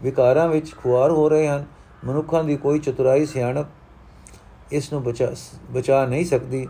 ਵਿਕਾਰਾਂ 0.03 0.49
ਵਿੱਚ 0.49 0.77
ਖੁਆਰ 0.77 1.11
ਹੋ 1.11 1.29
ਰਹੇ 1.29 1.49
ਹਨ। 1.49 1.65
ਮਨੁੱਖਾਂ 2.05 2.45
ਦੀ 2.45 2.57
ਕੋਈ 2.57 2.79
ਚਤੁਰਾਈ 2.79 3.27
ਸਿਆਣਪ 3.27 3.67
ਇਸ 4.73 4.93
ਨੂੰ 4.93 5.03
ਬਚਾ 5.03 5.33
ਬਚਾ 5.71 6.07
ਨਹੀਂ 6.07 6.25
ਸਕਦੀ। 6.25 6.69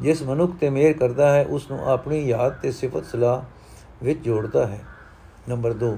ਜਿਸ 0.00 0.22
ਮਨੁੱਖ 0.22 0.52
ਤੇ 0.60 0.70
ਮਿਹਰ 0.70 0.92
ਕਰਦਾ 0.92 1.32
ਹੈ, 1.32 1.46
ਉਸ 1.48 1.70
ਨੂੰ 1.70 1.90
ਆਪਣੀ 1.90 2.28
ਯਾਦ 2.28 2.52
ਤੇ 2.52 2.72
ਸਿਫਤ 2.72 3.04
ਸਲਾਹ 3.04 3.40
ਵਿੱਚ 4.04 4.20
ਜੋੜਦਾ 4.20 4.66
ਹੈ। 4.66 4.80
ਨੰਬਰ 5.48 5.72
2 5.72 5.96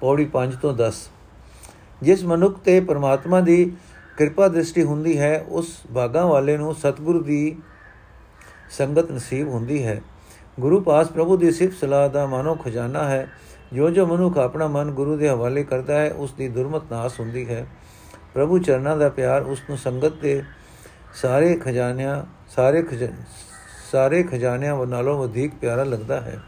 ਪੌੜੀ 0.00 0.24
5 0.24 0.56
ਤੋਂ 0.62 0.74
10 0.74 1.08
ਜਿਸ 2.04 2.24
ਮਨੁੱਖ 2.24 2.58
ਤੇ 2.58 2.80
ਪਰਮਾਤਮਾ 2.80 3.40
ਦੀ 3.40 3.72
ਕਿਰਪਾ 4.16 4.48
ਦ੍ਰਿਸ਼ਟੀ 4.48 4.82
ਹੁੰਦੀ 4.82 5.18
ਹੈ, 5.18 5.44
ਉਸ 5.48 5.80
ਬਾਗਾ 5.90 6.26
ਵਾਲੇ 6.26 6.56
ਨੂੰ 6.56 6.74
ਸਤਿਗੁਰੂ 6.74 7.22
ਦੀ 7.22 7.56
ਸੰਗਤ 8.70 9.12
ਨਸੀਬ 9.12 9.48
ਹੁੰਦੀ 9.48 9.84
ਹੈ। 9.84 10.00
ਗੁਰੂ 10.60 10.80
ਪਾਸ 10.80 11.08
ਪ੍ਰਭੂ 11.08 11.36
ਦੀ 11.36 11.50
ਸਿਫਤ 11.50 11.80
ਸਲਾਹ 11.80 12.08
ਦਾ 12.08 12.26
ਮਾਨੋ 12.26 12.54
ਖਜ਼ਾਨਾ 12.54 13.04
ਹੈ। 13.08 13.28
ਜੋ 13.72 13.90
ਜੋ 13.90 14.06
ਮਨੁੱਖ 14.06 14.38
ਆਪਣਾ 14.38 14.66
ਮਨ 14.66 14.90
ਗੁਰੂ 14.90 15.16
ਦੇ 15.16 15.28
ਹਵਾਲੇ 15.28 15.64
ਕਰਦਾ 15.64 15.98
ਹੈ, 15.98 16.12
ਉਸ 16.12 16.32
ਦੀ 16.32 16.48
ਦੁਰਮਤ 16.48 16.92
ਨਾਸ 16.92 17.20
ਹੁੰਦੀ 17.20 17.48
ਹੈ। 17.48 17.66
ਪ੍ਰਭੂ 18.34 18.58
ਚਰਨਾਂ 18.58 18.96
ਦਾ 18.96 19.08
ਪਿਆਰ 19.08 19.42
ਉਸ 19.42 19.62
ਨੂੰ 19.68 19.78
ਸੰਗਤ 19.78 20.12
ਦੇ 20.22 20.42
ਸਾਰੇ 21.14 21.54
ਖਜ਼ਾਨਿਆਂ, 21.54 22.22
ਸਾਰੇ 22.48 22.84
ਸਾਰੇ 23.92 24.22
ਖਜ਼ਾਨਿਆਂ 24.22 24.86
ਨਾਲੋਂ 24.86 25.18
ਵਧੇਕ 25.18 25.54
ਪਿਆਰਾ 25.54 25.84
ਲੱਗਦਾ 25.84 26.20
ਹੈ। 26.20 26.38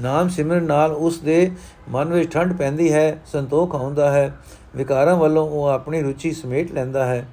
ਨਾਮ 0.00 0.28
ਸਿਮਰਨ 0.28 0.64
ਨਾਲ 0.64 0.92
ਉਸ 0.92 1.18
ਦੇ 1.18 1.50
ਮਨ 1.88 2.12
ਵਿੱਚ 2.12 2.32
ਠੰਡ 2.32 2.56
ਪੈਂਦੀ 2.56 2.92
ਹੈ, 2.92 3.18
ਸੰਤੋਖ 3.26 3.74
ਆਉਂਦਾ 3.74 4.10
ਹੈ। 4.12 4.34
ਵਿਕਾਰਾਂ 4.76 5.16
ਵੱਲੋਂ 5.16 5.48
ਉਹ 5.50 5.66
ਆਪਣੀ 5.66 6.02
ਰੁਚੀ 6.02 6.32
ਸਮੇਟ 6.32 6.72
ਲੈਂਦਾ 6.72 7.06
ਹੈ। 7.06 7.26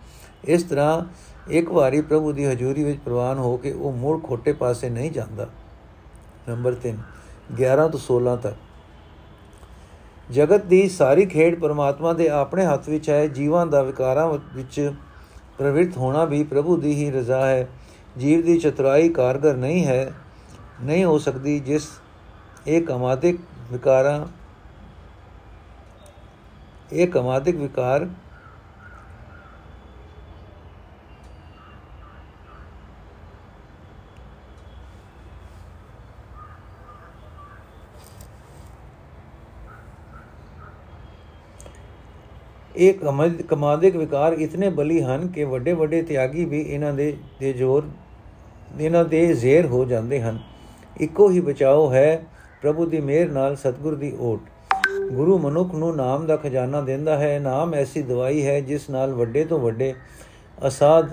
ਇਸ 0.45 0.63
ਤਰ੍ਹਾਂ 0.63 1.06
ਇੱਕ 1.49 1.71
ਵਾਰੀ 1.71 2.01
ਪ੍ਰਭੂ 2.01 2.32
ਦੀ 2.32 2.45
ਹਜ਼ੂਰੀ 2.45 2.84
ਵਿੱਚ 2.84 2.99
ਪ੍ਰਵਾਨ 2.99 3.38
ਹੋ 3.38 3.58
ਕੇ 3.58 3.71
ਉਹ 3.71 3.91
ਮੂੜ 3.91 4.23
ਖੋਟੇ 4.23 4.54
ਪਾਸੇ 4.54 4.89
ਨਹੀਂ 4.89 5.12
ਜਾਂਦਾ। 5.12 5.47
ਨੰਬਰ 6.49 6.75
3 6.75 6.97
11 7.56 7.88
ਤੋਂ 7.88 7.99
16 7.99 8.36
ਤੱਕ। 8.36 8.58
ਜਗਤ 10.32 10.65
ਦੀ 10.65 10.89
ਸਾਰੀ 10.89 11.25
ਖੇਡ 11.25 11.60
ਪਰਮਾਤਮਾ 11.60 12.13
ਦੇ 12.13 12.30
ਆਪਣੇ 12.30 12.65
ਹੱਥ 12.65 12.89
ਵਿੱਚ 12.89 13.10
ਹੈ। 13.10 13.27
ਜੀਵਾਂ 13.27 13.65
ਦਾ 13.65 13.82
ਵਿਕਾਰਾਂ 13.84 14.27
ਵਿੱਚ 14.56 14.93
ਪ੍ਰਵਿਰਤ 15.58 15.97
ਹੋਣਾ 15.97 16.25
ਵੀ 16.25 16.43
ਪ੍ਰਭੂ 16.43 16.77
ਦੀ 16.77 16.93
ਹੀ 16.95 17.12
ਰਜ਼ਾ 17.12 17.45
ਹੈ। 17.47 17.67
ਜੀਵ 18.17 18.41
ਦੀ 18.41 18.58
ਚਤੁਰਾਈ 18.60 19.10
ਕਾਰਗਰ 19.10 19.56
ਨਹੀਂ 19.56 19.86
ਹੈ, 19.86 20.13
ਨਹੀਂ 20.84 21.06
ਹੋ 21.06 21.17
ਸਕਦੀ 21.17 21.60
ਜਿਸ 21.60 21.88
ਇਹ 22.67 22.82
ਕਮਾਦਿਕ 22.82 23.39
ਵਿਕਾਰਾਂ 23.71 24.25
ਇਹ 26.91 27.08
ਕਮਾਦਿਕ 27.08 27.56
ਵਿਕਾਰ 27.56 28.08
ਇਹ 42.75 42.93
ਕਮਾਦਿਕ 43.49 43.95
ਵਿਕਾਰ 43.95 44.34
ਇਤਨੇ 44.34 44.69
ਬਲੀ 44.69 45.01
ਹਨ 45.01 45.27
ਕਿ 45.27 45.43
ਵੱਡੇ 45.43 45.73
ਵੱਡੇ 45.73 46.01
ਤਿਆਗੀ 46.01 46.45
ਵੀ 46.45 46.62
ਇਹਨਾਂ 46.62 46.93
ਦੇ 46.93 47.15
ਦੇ 47.39 47.51
ਜ਼ੋਰ, 47.54 47.89
ਇਹਨਾਂ 48.80 49.04
ਦੇ 49.06 49.25
ਜ਼ੇਰ 49.34 49.65
ਹੋ 49.65 49.84
ਜਾਂਦੇ 49.86 50.21
ਹਨ। 50.21 50.39
ਇੱਕੋ 51.01 51.30
ਹੀ 51.30 51.39
ਬਚਾਓ 51.39 51.91
ਹੈ 51.93 52.23
ਪ੍ਰਭੂ 52.62 52.86
ਦੀ 52.86 52.99
ਮਿਹਰ 53.01 53.30
ਨਾਲ 53.32 53.56
ਸਤਗੁਰ 53.56 53.95
ਦੀ 53.95 54.13
ਓਟ। 54.19 54.50
ਗੁਰੂ 55.12 55.38
ਮਨੁੱਖ 55.38 55.74
ਨੂੰ 55.74 55.95
ਨਾਮ 55.95 56.26
ਦਾ 56.26 56.36
ਖਜ਼ਾਨਾ 56.36 56.82
ਦਿੰਦਾ 56.82 57.17
ਹੈ, 57.17 57.39
ਨਾਮ 57.39 57.74
ਐਸੀ 57.74 58.02
ਦਵਾਈ 58.02 58.45
ਹੈ 58.45 58.60
ਜਿਸ 58.60 58.89
ਨਾਲ 58.89 59.13
ਵੱਡੇ 59.13 59.45
ਤੋਂ 59.45 59.60
ਵੱਡੇ 59.60 59.93
ਅਸਾਧ 60.67 61.10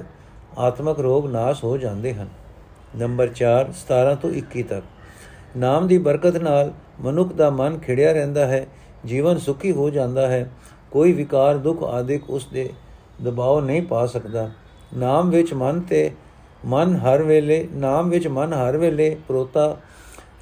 ਆਤਮਕ 0.58 1.00
ਰੋਗ 1.00 1.30
ਨਾਸ਼ 1.30 1.64
ਹੋ 1.64 1.76
ਜਾਂਦੇ 1.76 2.14
ਹਨ। 2.14 2.28
ਨੰਬਰ 2.96 3.28
4 3.28 3.72
17 3.72 4.14
ਤੋਂ 4.14 4.30
21 4.30 4.62
ਤੱਕ। 4.62 4.84
ਨਾਮ 5.56 5.86
ਦੀ 5.86 5.98
ਬਰਕਤ 5.98 6.36
ਨਾਲ 6.36 6.72
ਮਨੁੱਖ 7.00 7.32
ਦਾ 7.32 7.50
ਮਨ 7.50 7.78
ਖਿੜਿਆ 7.78 8.12
ਰਹਿੰਦਾ 8.12 8.46
ਹੈ, 8.46 8.66
ਜੀਵਨ 9.06 9.38
ਸੁਖੀ 9.38 9.72
ਹੋ 9.72 9.90
ਜਾਂਦਾ 9.90 10.28
ਹੈ, 10.28 10.50
ਕੋਈ 10.90 11.12
ਵਿਕਾਰ, 11.12 11.56
ਦੁੱਖ 11.56 11.82
ਆਦਿਕ 11.82 12.30
ਉਸ 12.30 12.46
ਦੇ 12.46 12.70
ਦਬਾਅ 13.22 13.60
ਨਹੀਂ 13.60 13.82
ਪਾ 13.82 14.06
ਸਕਦਾ। 14.06 14.50
ਨਾਮ 14.96 15.30
ਵਿੱਚ 15.30 15.54
ਮਨ 15.54 15.80
ਤੇ 15.80 16.10
ਮਨ 16.64 16.96
ਹਰ 16.96 17.22
ਵੇਲੇ, 17.22 17.68
ਨਾਮ 17.72 18.08
ਵਿੱਚ 18.08 18.28
ਮਨ 18.28 18.52
ਹਰ 18.52 18.76
ਵੇਲੇ 18.76 19.16
ਪ੍ਰੋਤਾ 19.28 19.76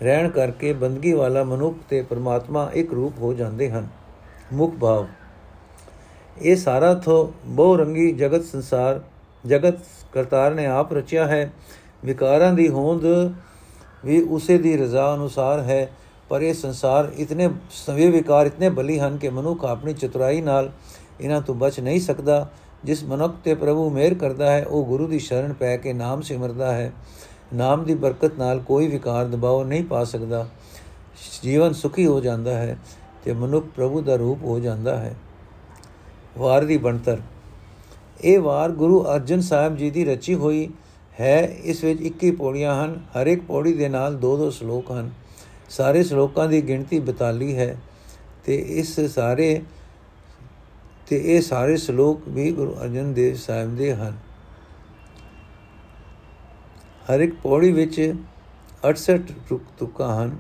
ਰਹਿਣ 0.03 0.29
ਕਰਕੇ 0.29 0.73
ਬੰਦਗੀ 0.73 1.13
ਵਾਲਾ 1.13 1.45
ਮਨੁੱਖ 1.45 1.77
ਤੇ 1.89 2.01
ਪਰਮਾਤਮਾ 2.03 2.71
ਇੱਕ 2.75 2.93
ਰੂਪ 2.93 3.19
ਹੋ 3.19 3.33
ਜਾਂਦੇ 3.35 3.71
ਹਨ। 3.71 3.87
ਮੁਖ 4.53 4.75
ਭਾਵ, 4.75 5.07
ਇਹ 6.43 6.57
ਸਾਰਾ 6.57 6.95
ਥੋ 6.95 7.33
ਬਹੁ 7.47 7.77
ਰੰਗੀ 7.77 8.11
ਜਗਤ 8.13 8.45
ਸੰਸਾਰ, 8.45 9.01
ਜਗਤ 9.47 9.79
ਕਰਤਾਰ 10.13 10.55
ਨੇ 10.55 10.67
ਆਪ 10.67 10.93
ਰਚਿਆ 10.93 11.27
ਹੈ। 11.27 11.53
ਵਿਕਾਰਾਂ 12.05 12.53
ਦੀ 12.53 12.69
ਹੋਂਦ 12.69 13.05
ਵੀ 14.05 14.21
ਉਸੇ 14.23 14.59
ਦੀ 14.59 14.77
ਰਜ਼ਾ 14.77 15.15
ਅਨੁਸਾਰ 15.15 15.61
ਹੈ, 15.61 15.89
ਪਰ 16.29 16.43
ਇਹ 16.43 16.55
ਸੰਸਾਰ 16.55 17.11
ਇਤਨੇ 17.17 17.49
ਸਵੇ 17.71 18.11
ਵਿਕਾਰ 18.11 18.47
ਇਤਨੇ 18.47 18.69
ਬਲੀ 18.69 18.99
ਹਨ 18.99 19.17
ਕਿ 19.17 19.29
ਮਨੁੱਖ 19.29 19.65
ਆਪਣੀ 19.65 19.95
ਚਤੁਰਾਈ 19.95 20.41
ਨਾਲ 20.41 20.71
ਇਹਨਾਂ 21.21 21.41
ਤੋਂ 21.41 21.55
ਬਚ 21.55 21.81
ਨਹੀਂ 21.81 22.01
ਸਕਦਾ। 22.01 22.47
ਜਿਸ 22.85 23.05
ਮਨੁੱਖ 23.05 23.35
ਤੇ 23.45 23.55
ਪ੍ਰਭੂ 23.55 23.89
ਮਿਹਰ 23.91 24.15
ਕਰਦਾ 24.15 24.51
ਹੈ, 24.53 24.65
ਉਹ 24.65 24.85
ਗੁਰੂ 24.85 25.07
ਦੀ 25.07 25.19
ਸ਼ਰਨ 25.19 25.53
ਪੈ 25.53 25.77
ਕੇ 25.77 25.93
ਨਾਮ 25.93 26.21
ਸਿਮਰਦਾ 26.21 26.73
ਹੈ। 26.73 26.93
ਨਾਮ 27.55 27.85
ਦੀ 27.85 27.95
ਬਰਕਤ 27.95 28.39
ਨਾਲ 28.39 28.61
ਕੋਈ 28.61 28.89
ਵਿਕਾਰ 28.89 29.27
ਦਬਾਅ 29.27 29.65
ਨਹੀਂ 29.65 29.85
ਪਾ 29.85 30.05
ਸਕਦਾ। 30.05 30.49
ਜੀਵਨ 31.43 31.73
ਸੁਖੀ 31.73 32.07
ਹੋ 32.07 32.21
ਜਾਂਦਾ 32.21 32.57
ਹੈ 32.57 32.79
ਤੇ 33.25 33.33
ਮਨੁੱਖ 33.33 33.67
ਪ੍ਰਭੂ 33.67 34.01
ਦਾ 34.01 34.17
ਰੂਪ 34.17 34.43
ਹੋ 34.45 34.61
ਜਾਂਦਾ 34.61 34.97
ਹੈ। 34.97 35.15
ਵਾਰ 36.39 36.65
ਦੀ 36.65 36.77
ਬਣਤਰ। 36.77 37.19
ਇਹ 38.25 38.41
ਵਾਰ 38.41 38.71
ਗੁਰੂ 38.71 39.05
ਅਰਜਨ 39.05 39.41
ਸਾਹਿਬ 39.41 39.77
ਜੀ 39.77 39.91
ਦੀ 39.91 40.05
ਰਚੀ 40.05 40.35
ਹੋਈ 40.35 40.69
ਹੈ। 41.21 41.41
ਇਸ 41.41 41.85
ਵਿੱਚ 41.85 42.01
21 42.01 42.31
ਪੌੜੀਆਂ 42.31 42.85
ਹਨ। 42.85 43.01
ਹਰ 43.21 43.27
ਇੱਕ 43.27 43.43
ਪੌੜੀ 43.43 43.73
ਦੇ 43.73 43.89
ਨਾਲ 43.89 44.17
ਦੋ 44.17 44.37
ਦੋ 44.37 44.51
ਸ਼ਲੋਕ 44.51 44.91
ਹਨ। 44.91 45.11
ਸਾਰੇ 45.71 46.03
ਸ਼ਲੋਕਾਂ 46.03 46.49
ਦੀ 46.49 46.69
ਗਿਣਤੀ 46.69 47.01
42 47.01 47.55
ਹੈ 47.55 47.77
ਤੇ 48.45 48.57
ਇਸ 48.57 49.01
ਸਾਰੇ 49.01 49.63
ਤੇ 51.09 51.37
ਇਹ 51.37 51.41
ਸਾਰੇ 51.41 51.77
ਸ਼ਲੋਕ 51.77 52.21
ਵੀ 52.29 52.53
ਗੁਰੂ 52.53 52.75
ਅਰਜਨ 52.83 53.13
ਦੇਵ 53.13 53.37
ਸਾਹਿਬ 53.37 53.77
ਦੇ 53.77 53.95
ਹਨ। 53.95 54.26
ਹਰ 57.11 57.21
ਇੱਕ 57.21 57.35
ਪੌੜੀ 57.43 57.73
ਵਿੱਚ 57.73 58.15
68 58.89 59.17
ਤੁਕਾਂ 59.79 60.23
ਹਨ। 60.23 60.37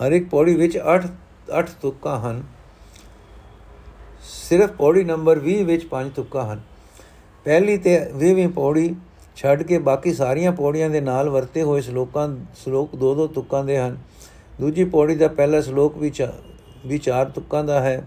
ਹਰ 0.00 0.12
ਇੱਕ 0.12 0.28
ਪੌੜੀ 0.28 0.54
ਵਿੱਚ 0.54 0.78
8 0.78 1.08
8 1.60 1.66
ਤੁਕਾਂ 1.82 2.20
ਹਨ। 2.20 2.42
ਸਿਰਫ 4.22 4.70
ਪੌੜੀ 4.70 5.04
ਨੰਬਰ 5.04 5.38
20 5.38 5.62
ਵਿੱਚ 5.62 5.86
5 5.90 6.10
ਤੁਕਾਂ 6.10 6.52
ਹਨ। 6.52 6.60
ਪਹਿਲੀ 7.44 7.76
ਤੇ 7.78 7.98
20ਵੀਂ 8.16 8.48
ਪੌੜੀ 8.48 8.94
ਛੱਡ 9.36 9.62
ਕੇ 9.62 9.78
ਬਾਕੀ 9.78 10.14
ਸਾਰੀਆਂ 10.14 10.52
ਪੌੜੀਆਂ 10.52 10.90
ਦੇ 10.90 11.00
ਨਾਲ 11.00 11.28
ਵਰਤੇ 11.28 11.62
ਹੋਏ 11.62 11.80
ਸ਼ਲੋਕਾਂ, 11.80 12.28
ਸ਼ਲੋਕ 12.64 12.96
ਦੋ 12.96 13.14
ਦੋ 13.14 13.26
ਤੁਕਾਂ 13.26 13.64
ਦੇ 13.64 13.78
ਹਨ। 13.78 13.98
ਦੂਜੀ 14.60 14.84
ਪੌੜੀ 14.84 15.14
ਦਾ 15.14 15.28
ਪਹਿਲਾ 15.28 15.60
ਸ਼ਲੋਕ 15.60 15.98
ਵੀ 15.98 16.12
ਵੀ 16.86 16.98
ਚਾਰ 16.98 17.26
ਤੁਕਾਂ 17.26 17.64
ਦਾ 17.64 17.80
ਹੈ। 17.80 18.06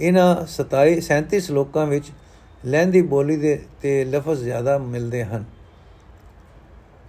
ਇਹਨਾਂ 0.00 0.46
27 0.46 1.00
37 1.00 1.40
ਸ਼ਲੋਕਾਂ 1.40 1.86
ਵਿੱਚ 1.86 2.10
ਲਹਿੰਦੀ 2.66 3.00
ਬੋਲੀ 3.02 3.36
ਦੇ 3.36 3.58
ਤੇ 3.82 4.04
ਲਫ਼ਜ਼ 4.04 4.42
ਜ਼ਿਆਦਾ 4.42 4.76
ਮਿਲਦੇ 4.78 5.24
ਹਨ। 5.24 5.44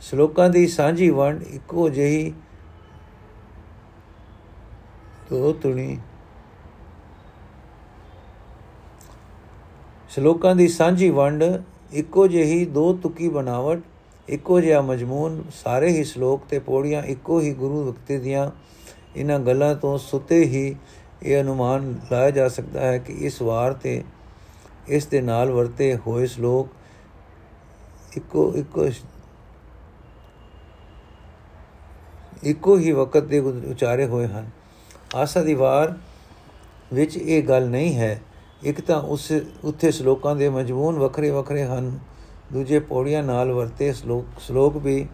ਸ਼ਲੋਕਾਂ 0.01 0.49
ਦੀ 0.49 0.67
ਸਾਂਝੀ 0.67 1.09
ਵੰਡ 1.09 1.43
ਇੱਕੋ 1.43 1.87
ਜਿਹੀ 1.89 2.33
ਦੋ 5.31 5.51
ਤੁਣੀ 5.53 5.97
ਸ਼ਲੋਕਾਂ 10.09 10.55
ਦੀ 10.55 10.67
ਸਾਂਝੀ 10.67 11.09
ਵੰਡ 11.09 11.43
ਇੱਕੋ 11.93 12.27
ਜਿਹੀ 12.27 12.65
ਦੋ 12.65 12.93
ਤੁਕੀ 12.93 13.29
ਬਣਾਵਟ, 13.29 13.79
ਇੱਕੋ 14.27 14.59
ਜਿਹਾ 14.61 14.81
ਮਜਮੂਨ, 14.81 15.43
ਸਾਰੇ 15.53 15.89
ਹੀ 15.89 16.03
ਸ਼ਲੋਕ 16.03 16.41
ਤੇ 16.49 16.59
ਪੌੜੀਆਂ 16.59 17.03
ਇੱਕੋ 17.03 17.39
ਹੀ 17.39 17.53
ਗੁਰੂ 17.53 17.83
ਵਕਤੇ 17.83 18.17
ਦੀਆਂ 18.19 18.49
ਇਹਨਾਂ 19.15 19.39
ਗੱਲਾਂ 19.39 19.73
ਤੋਂ 19.75 19.97
ਸੁਤੇ 19.97 20.43
ਹੀ 20.45 20.75
ਇਹ 21.23 21.41
ਅਨੁਮਾਨ 21.41 21.93
ਲਾਇਆ 22.11 22.31
ਜਾ 22.31 22.47
ਸਕਦਾ 22.47 22.81
ਹੈ 22.81 22.97
ਕਿ 22.97 23.13
ਇਸ 23.19 23.41
ਵਾਰ 23.41 23.73
ਤੇ 23.73 24.01
ਇਸ 24.89 25.05
ਦੇ 25.05 25.21
ਨਾਲ 25.21 25.51
ਵਰਤੇ 25.51 25.97
ਹੋਏ 26.07 26.25
ਸ਼ਲੋਕ 26.25 26.69
ਇੱਕੋ 28.17 28.53
ਇੱਕੋ 28.55 28.89
ਇੱਕੋ 32.43 32.77
ਹੀ 32.77 32.91
ਵਕਤ 32.91 33.23
ਦੇ 33.23 33.39
ਉਚਾਰੇ 33.39 34.05
ਹੋਏ 34.05 34.27
ਹਨ। 34.27 34.49
ਆਸਾ 35.15 35.41
ਦੀ 35.41 35.53
ਵਾਰ 35.53 35.97
ਵਿੱਚ 36.93 37.17
ਇਹ 37.17 37.43
ਗੱਲ 37.43 37.69
ਨਹੀਂ 37.69 37.95
ਹੈ। 37.95 38.21
ਇੱਕ 38.63 38.81
ਤਾਂ 38.81 39.01
ਉਸ, 39.01 39.31
ਉੱਥੇ 39.63 39.91
ਸ਼ਲੋਕਾਂ 39.91 40.35
ਦੇ 40.35 40.49
ਮਜਮੂਨ 40.49 40.99
ਵੱਖਰੇ 40.99 41.31
ਵੱਖਰੇ 41.31 41.63
ਹਨ। 41.63 41.99
ਦੂਜੇ 42.53 42.79
ਪੌੜੀਆਂ 42.79 43.23
ਨਾਲ 43.23 43.51
ਵਰਤੇ 43.51 43.93
ਸ਼ਲੋਕ 43.93 44.25
ਸ਼ਲੋਕ 44.39 44.77
ਵੀ 44.77 45.07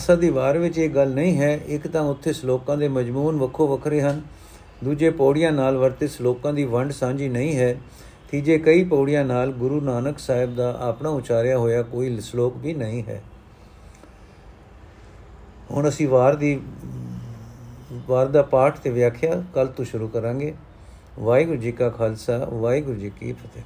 ਆਸਾ 0.00 0.14
ਦੀ 0.16 0.28
ਵਾਰ 0.30 0.56
ਵਿੱਚ 0.58 0.78
ਇਹ 0.78 0.88
ਗੱਲ 0.90 1.10
ਨਹੀਂ 1.14 1.36
ਹੈ, 1.38 1.60
ਇੱਕ 1.66 1.86
ਤਾਂ 1.88 2.02
ਉੱਥੇ 2.02 2.32
ਸ਼ਲੋਕਾਂ 2.32 2.76
ਦੇ 2.76 2.88
ਮਜਮੂਨ 2.88 3.38
ਵੱਖੋ 3.38 3.66
ਵੱਖਰੇ 3.68 4.00
ਹਨ, 4.00 4.20
ਦੂਜੇ 4.84 5.10
ਪੌੜੀਆਂ 5.10 5.50
ਨਾਲ 5.52 5.76
ਵਰਤੇ 5.76 6.06
ਸ਼ਲੋਕਾਂ 6.06 6.52
ਦੀ 6.52 6.64
ਵੰਡ 6.64 6.92
ਸਾਂਝੀ 6.92 7.28
ਨਹੀਂ 7.28 7.56
ਹੈ, 7.56 7.76
ਤੀਜੇ 8.30 8.58
ਕਈ 8.58 8.84
ਪੌੜੀਆਂ 8.84 9.24
ਨਾਲ 9.24 9.52
ਗੁਰੂ 9.52 9.80
ਨਾਨਕ 9.80 10.18
ਸਾਹਿਬ 10.18 10.54
ਦਾ 10.56 10.70
ਆਪਣਾ 10.80 11.08
ਉਚਾਰਿਆ 11.08 11.58
ਹੋਇਆ 11.58 11.82
ਕੋਈ 11.82 12.20
ਸ਼ਲੋਕ 12.20 12.56
ਵੀ 12.56 12.74
ਨਹੀਂ 12.74 13.02
ਹੈ। 13.08 13.20
ਹੁਣ 15.70 15.88
ਅਸੀਂ 15.88 16.08
ਵਾਰ 16.08 16.34
ਦੀ, 16.34 16.60
ਵਾਰ 18.08 18.26
ਦਾ 18.26 18.42
ਪਾਠ 18.42 18.78
ਤੇ 18.78 18.90
ਵਿਆਖਿਆ 18.90 19.42
ਕੱਲ 19.54 19.66
ਤੋਂ 19.66 19.84
ਸ਼ੁਰੂ 19.84 20.08
ਕਰਾਂਗੇ। 20.08 20.54
ਵਾਹਿਗੁਰੂ 21.18 21.58
ਜੀ 21.58 21.72
ਕਾ 21.72 21.88
ਖਾਲਸਾ, 21.88 22.38
ਵਾਹਿਗੁਰੂ 22.52 22.96
ਜੀ 22.96 23.10
ਕੀ 23.10 23.32
ਫਤਿਹ। 23.32 23.62